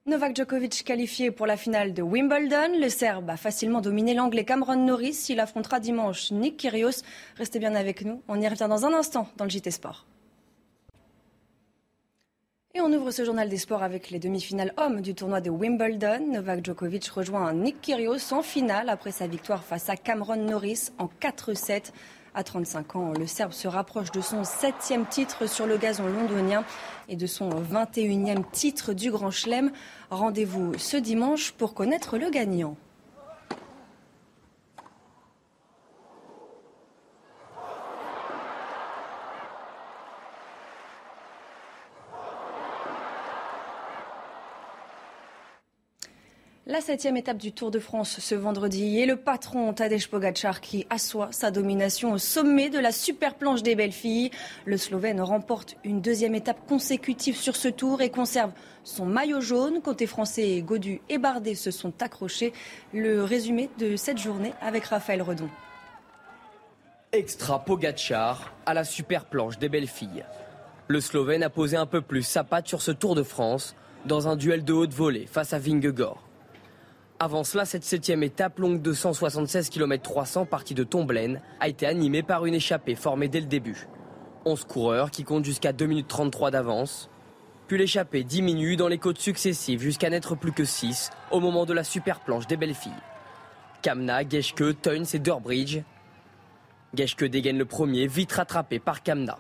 Novak 0.08 0.38
Djokovic 0.38 0.86
qualifié 0.86 1.32
pour 1.32 1.46
la 1.46 1.58
finale 1.58 1.94
de 1.94 2.02
Wimbledon. 2.02 2.80
Le 2.80 2.88
Serbe 2.88 3.30
a 3.30 3.36
facilement 3.36 3.82
dominé 3.82 4.14
l'Anglais 4.14 4.46
Cameron 4.46 4.78
Norris. 4.78 5.26
Il 5.28 5.42
affrontera 5.42 5.82
dimanche 5.82 6.32
Nick 6.32 6.56
Kyrgios. 6.56 7.04
Restez 7.36 7.60
bien 7.60 7.76
avec 7.76 8.06
nous. 8.06 8.22
On 8.30 8.40
y 8.40 8.48
revient 8.48 8.68
dans 8.70 8.86
un 8.86 8.94
instant 8.94 9.28
dans 9.36 9.44
le 9.44 9.50
JT 9.50 9.70
Sport. 9.70 10.06
Et 12.74 12.80
on 12.80 12.94
ouvre 12.94 13.12
ce 13.12 13.26
journal 13.26 13.50
des 13.50 13.58
sports 13.58 13.84
avec 13.84 14.10
les 14.10 14.20
demi-finales 14.20 14.72
hommes 14.78 15.02
du 15.02 15.14
tournoi 15.14 15.42
de 15.42 15.50
Wimbledon. 15.50 16.26
Novak 16.32 16.64
Djokovic 16.64 17.06
rejoint 17.08 17.52
Nick 17.52 17.82
Kyrgios 17.82 18.32
en 18.32 18.44
finale 18.44 18.88
après 18.88 19.12
sa 19.12 19.28
victoire 19.28 19.66
face 19.66 19.90
à 19.90 19.98
Cameron 19.98 20.38
Norris 20.38 20.92
en 21.00 21.10
4-7. 21.20 21.92
À 22.38 22.44
35 22.44 22.96
ans, 22.98 23.14
le 23.18 23.26
Serbe 23.26 23.52
se 23.52 23.68
rapproche 23.68 24.12
de 24.12 24.22
son 24.22 24.44
septième 24.44 25.08
titre 25.08 25.50
sur 25.50 25.66
le 25.66 25.76
gazon 25.76 26.06
londonien 26.06 26.64
et 27.10 27.16
de 27.16 27.26
son 27.26 27.50
21e 27.50 28.44
titre 28.52 28.94
du 28.94 29.10
Grand 29.10 29.32
Chelem. 29.32 29.72
Rendez-vous 30.12 30.74
ce 30.78 30.98
dimanche 30.98 31.52
pour 31.54 31.74
connaître 31.74 32.20
le 32.20 32.30
gagnant. 32.30 32.78
La 46.78 46.84
septième 46.84 47.18
étape 47.18 47.40
du 47.40 47.54
Tour 47.54 47.72
de 47.72 47.80
France 47.80 48.20
ce 48.20 48.36
vendredi 48.36 49.00
et 49.00 49.08
le 49.08 49.16
patron 49.16 49.74
Tadej 49.74 50.10
Pogacar 50.10 50.62
qui 50.62 50.86
assoit 50.92 51.30
sa 51.32 51.50
domination 51.50 52.12
au 52.12 52.20
sommet 52.20 52.70
de 52.70 52.78
la 52.78 52.92
super 52.92 53.34
planche 53.34 53.64
des 53.64 53.74
belles 53.74 53.92
filles. 53.92 54.30
Le 54.66 54.78
Slovène 54.78 55.20
remporte 55.20 55.76
une 55.84 56.02
deuxième 56.02 56.36
étape 56.36 56.68
consécutive 56.68 57.36
sur 57.36 57.56
ce 57.56 57.68
tour 57.68 58.02
et 58.02 58.12
conserve 58.12 58.52
son 58.84 59.08
maillot 59.08 59.42
jaune. 59.42 59.82
Côté 59.82 60.06
français, 60.06 60.62
Godu 60.62 61.02
et 61.10 61.18
Bardet 61.18 61.56
se 61.56 61.72
sont 61.72 61.94
accrochés. 62.00 62.54
Le 62.94 63.24
résumé 63.24 63.72
de 63.80 63.96
cette 63.96 64.20
journée 64.20 64.54
avec 64.62 64.86
Raphaël 64.86 65.24
Redon. 65.24 65.50
Extra 67.12 67.66
Pogacar 67.66 68.54
à 68.68 68.76
la 68.76 68.84
super 68.84 69.26
planche 69.26 69.58
des 69.58 69.68
belles 69.68 69.88
filles. 69.88 70.26
Le 70.90 71.02
Slovène 71.02 71.42
a 71.42 71.50
posé 71.50 71.76
un 71.76 71.88
peu 71.88 72.02
plus 72.02 72.22
sa 72.22 72.44
patte 72.44 72.68
sur 72.68 72.84
ce 72.84 72.92
Tour 72.92 73.16
de 73.16 73.24
France 73.24 73.76
dans 74.06 74.28
un 74.28 74.36
duel 74.36 74.64
de 74.64 74.74
haute 74.74 74.94
volée 74.94 75.26
face 75.26 75.54
à 75.54 75.58
Vingegaard. 75.58 76.27
Avant 77.20 77.44
cela, 77.44 77.66
cette 77.66 77.84
septième 77.84 78.22
étape, 78.22 78.60
longue 78.60 78.80
de 78.80 78.94
176 78.94 79.70
km 79.70 80.04
300, 80.04 80.46
partie 80.46 80.76
de 80.76 80.84
Tomblaine, 80.84 81.42
a 81.60 81.68
été 81.68 81.88
animée 81.88 82.22
par 82.22 82.46
une 82.46 82.54
échappée 82.54 82.94
formée 82.94 83.28
dès 83.28 83.40
le 83.40 83.48
début. 83.48 83.88
11 84.46 84.66
coureurs 84.66 85.10
qui 85.10 85.24
comptent 85.24 85.44
jusqu'à 85.44 85.74
2 85.74 85.88
minutes 85.88 86.08
33 86.08 86.52
d'avance. 86.52 87.10
Puis 87.68 87.80
l'échappée 87.80 88.24
diminue 88.24 88.76
dans 88.76 88.88
les 88.88 89.00
côtes 89.00 89.18
successives 89.18 89.82
jusqu'à 89.82 90.12
n'être 90.12 90.36
plus 90.36 90.52
que 90.52 90.64
6 90.64 91.10
au 91.32 91.40
moment 91.40 91.66
de 91.66 91.74
la 91.74 91.84
super 91.84 92.20
planche 92.20 92.46
des 92.46 92.56
belles 92.56 92.76
filles. 92.76 92.92
Kamna, 93.82 94.22
Geschke, 94.22 94.80
Teuns 94.80 95.06
et 95.12 95.20
Durbridge. 95.20 95.80
Geschke 96.94 97.26
dégaine 97.26 97.58
le 97.58 97.66
premier, 97.66 98.06
vite 98.06 98.32
rattrapé 98.32 98.78
par 98.78 99.02
Kamna. 99.02 99.40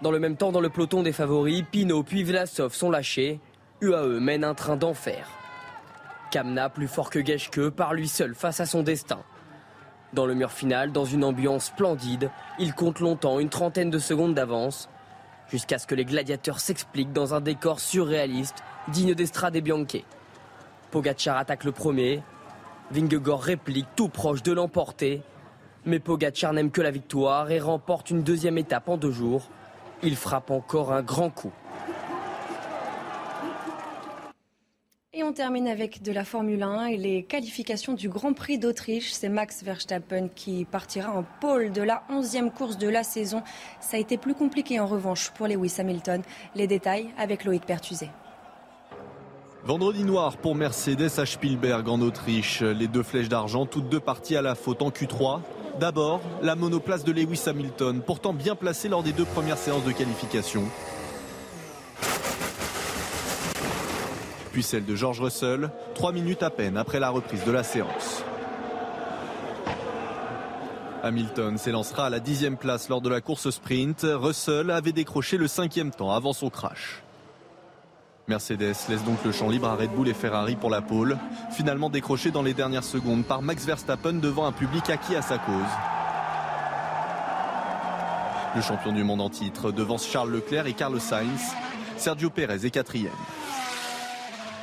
Dans 0.00 0.12
le 0.12 0.20
même 0.20 0.36
temps, 0.36 0.52
dans 0.52 0.60
le 0.60 0.70
peloton 0.70 1.02
des 1.02 1.12
favoris, 1.12 1.64
Pinot 1.72 2.04
puis 2.04 2.22
Vlasov 2.22 2.72
sont 2.72 2.88
lâchés. 2.88 3.40
UAE 3.80 4.20
mène 4.20 4.44
un 4.44 4.54
train 4.54 4.76
d'enfer. 4.76 5.39
Kamna, 6.30 6.68
plus 6.68 6.88
fort 6.88 7.10
que 7.10 7.24
Geschke, 7.24 7.70
par 7.70 7.94
lui 7.94 8.08
seul 8.08 8.34
face 8.34 8.60
à 8.60 8.66
son 8.66 8.82
destin. 8.82 9.18
Dans 10.12 10.26
le 10.26 10.34
mur 10.34 10.52
final, 10.52 10.92
dans 10.92 11.04
une 11.04 11.24
ambiance 11.24 11.66
splendide, 11.66 12.30
il 12.58 12.74
compte 12.74 13.00
longtemps 13.00 13.40
une 13.40 13.48
trentaine 13.48 13.90
de 13.90 13.98
secondes 13.98 14.34
d'avance, 14.34 14.88
jusqu'à 15.50 15.78
ce 15.78 15.86
que 15.86 15.94
les 15.94 16.04
gladiateurs 16.04 16.60
s'expliquent 16.60 17.12
dans 17.12 17.34
un 17.34 17.40
décor 17.40 17.80
surréaliste, 17.80 18.62
digne 18.88 19.14
d'Estrade 19.14 19.56
et 19.56 19.60
Bianchi. 19.60 20.04
Pogacar 20.90 21.36
attaque 21.36 21.64
le 21.64 21.72
premier, 21.72 22.22
Vingegaard 22.90 23.40
réplique 23.40 23.86
tout 23.94 24.08
proche 24.08 24.42
de 24.42 24.52
l'emporter, 24.52 25.22
mais 25.84 26.00
Pogacar 26.00 26.52
n'aime 26.52 26.70
que 26.70 26.80
la 26.80 26.90
victoire 26.90 27.50
et 27.50 27.60
remporte 27.60 28.10
une 28.10 28.22
deuxième 28.22 28.58
étape 28.58 28.88
en 28.88 28.96
deux 28.96 29.12
jours. 29.12 29.48
Il 30.02 30.16
frappe 30.16 30.50
encore 30.50 30.92
un 30.92 31.02
grand 31.02 31.30
coup. 31.30 31.52
On 35.30 35.32
termine 35.32 35.68
avec 35.68 36.02
de 36.02 36.10
la 36.10 36.24
Formule 36.24 36.64
1 36.64 36.86
et 36.86 36.96
les 36.96 37.22
qualifications 37.22 37.92
du 37.92 38.08
Grand 38.08 38.32
Prix 38.32 38.58
d'Autriche. 38.58 39.12
C'est 39.12 39.28
Max 39.28 39.62
Verstappen 39.62 40.26
qui 40.26 40.64
partira 40.64 41.12
en 41.12 41.24
pôle 41.40 41.70
de 41.70 41.82
la 41.82 42.02
11e 42.10 42.50
course 42.50 42.78
de 42.78 42.88
la 42.88 43.04
saison. 43.04 43.40
Ça 43.78 43.96
a 43.96 44.00
été 44.00 44.18
plus 44.18 44.34
compliqué 44.34 44.80
en 44.80 44.88
revanche 44.88 45.30
pour 45.30 45.46
Lewis 45.46 45.76
Hamilton. 45.78 46.22
Les 46.56 46.66
détails 46.66 47.10
avec 47.16 47.44
Loïc 47.44 47.64
Pertuzé. 47.64 48.10
Vendredi 49.62 50.02
noir 50.02 50.36
pour 50.36 50.56
Mercedes 50.56 51.20
à 51.20 51.26
Spielberg 51.26 51.88
en 51.88 52.00
Autriche. 52.00 52.62
Les 52.62 52.88
deux 52.88 53.04
flèches 53.04 53.28
d'argent, 53.28 53.66
toutes 53.66 53.88
deux 53.88 54.00
parties 54.00 54.34
à 54.34 54.42
la 54.42 54.56
faute 54.56 54.82
en 54.82 54.90
Q3. 54.90 55.42
D'abord, 55.78 56.22
la 56.42 56.56
monoplace 56.56 57.04
de 57.04 57.12
Lewis 57.12 57.44
Hamilton, 57.46 58.02
pourtant 58.04 58.32
bien 58.32 58.56
placée 58.56 58.88
lors 58.88 59.04
des 59.04 59.12
deux 59.12 59.26
premières 59.26 59.58
séances 59.58 59.84
de 59.84 59.92
qualification. 59.92 60.64
Puis 64.52 64.62
celle 64.62 64.84
de 64.84 64.94
George 64.94 65.20
Russell, 65.20 65.70
trois 65.94 66.12
minutes 66.12 66.42
à 66.42 66.50
peine 66.50 66.76
après 66.76 67.00
la 67.00 67.10
reprise 67.10 67.44
de 67.44 67.52
la 67.52 67.62
séance. 67.62 68.24
Hamilton 71.02 71.56
s'élancera 71.56 72.06
à 72.06 72.10
la 72.10 72.20
dixième 72.20 72.56
place 72.56 72.88
lors 72.88 73.00
de 73.00 73.08
la 73.08 73.20
course 73.20 73.50
sprint. 73.50 74.04
Russell 74.04 74.70
avait 74.70 74.92
décroché 74.92 75.36
le 75.36 75.48
cinquième 75.48 75.90
temps 75.90 76.12
avant 76.12 76.32
son 76.32 76.50
crash. 76.50 77.02
Mercedes 78.28 78.76
laisse 78.88 79.04
donc 79.04 79.24
le 79.24 79.32
champ 79.32 79.48
libre 79.48 79.68
à 79.68 79.74
Red 79.74 79.90
Bull 79.90 80.08
et 80.08 80.14
Ferrari 80.14 80.54
pour 80.54 80.70
la 80.70 80.82
pole, 80.82 81.18
finalement 81.50 81.90
décroché 81.90 82.30
dans 82.30 82.42
les 82.42 82.54
dernières 82.54 82.84
secondes 82.84 83.24
par 83.24 83.42
Max 83.42 83.64
Verstappen 83.64 84.14
devant 84.14 84.46
un 84.46 84.52
public 84.52 84.88
acquis 84.88 85.16
à 85.16 85.22
sa 85.22 85.38
cause. 85.38 85.54
Le 88.54 88.62
champion 88.62 88.92
du 88.92 89.02
monde 89.02 89.20
en 89.20 89.30
titre 89.30 89.72
devance 89.72 90.06
Charles 90.06 90.30
Leclerc 90.30 90.66
et 90.66 90.74
Carlos 90.74 90.98
Sainz. 90.98 91.54
Sergio 91.96 92.30
Pérez 92.30 92.64
est 92.64 92.70
quatrième. 92.70 93.12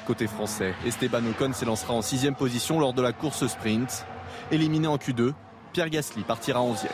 Côté 0.07 0.27
français, 0.27 0.73
Esteban 0.85 1.25
Ocon 1.25 1.51
s'élancera 1.51 1.93
en 1.93 2.01
sixième 2.01 2.33
position 2.33 2.79
lors 2.79 2.93
de 2.93 3.01
la 3.01 3.11
course 3.11 3.45
sprint. 3.45 4.05
Éliminé 4.51 4.87
en 4.87 4.95
Q2, 4.95 5.33
Pierre 5.73 5.89
Gasly 5.89 6.23
partira 6.23 6.61
onzième. 6.61 6.93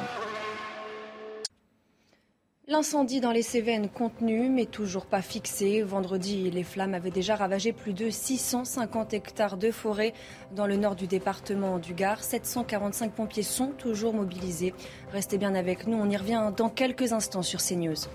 L'incendie 2.67 3.21
dans 3.21 3.31
les 3.31 3.43
Cévennes 3.43 3.87
contenu, 3.87 4.49
mais 4.49 4.65
toujours 4.65 5.05
pas 5.05 5.21
fixé. 5.21 5.83
Vendredi, 5.83 6.49
les 6.49 6.63
flammes 6.63 6.95
avaient 6.95 7.11
déjà 7.11 7.35
ravagé 7.35 7.71
plus 7.71 7.93
de 7.93 8.09
650 8.09 9.13
hectares 9.13 9.57
de 9.57 9.69
forêt 9.69 10.13
dans 10.55 10.65
le 10.65 10.75
nord 10.75 10.95
du 10.95 11.05
département 11.05 11.77
du 11.77 11.93
Gard. 11.93 12.23
745 12.23 13.11
pompiers 13.11 13.43
sont 13.43 13.73
toujours 13.77 14.15
mobilisés. 14.15 14.73
Restez 15.11 15.37
bien 15.37 15.53
avec 15.53 15.85
nous, 15.85 15.97
on 15.97 16.09
y 16.09 16.17
revient 16.17 16.51
dans 16.57 16.69
quelques 16.69 17.13
instants 17.13 17.43
sur 17.43 17.61
CNews. 17.61 18.07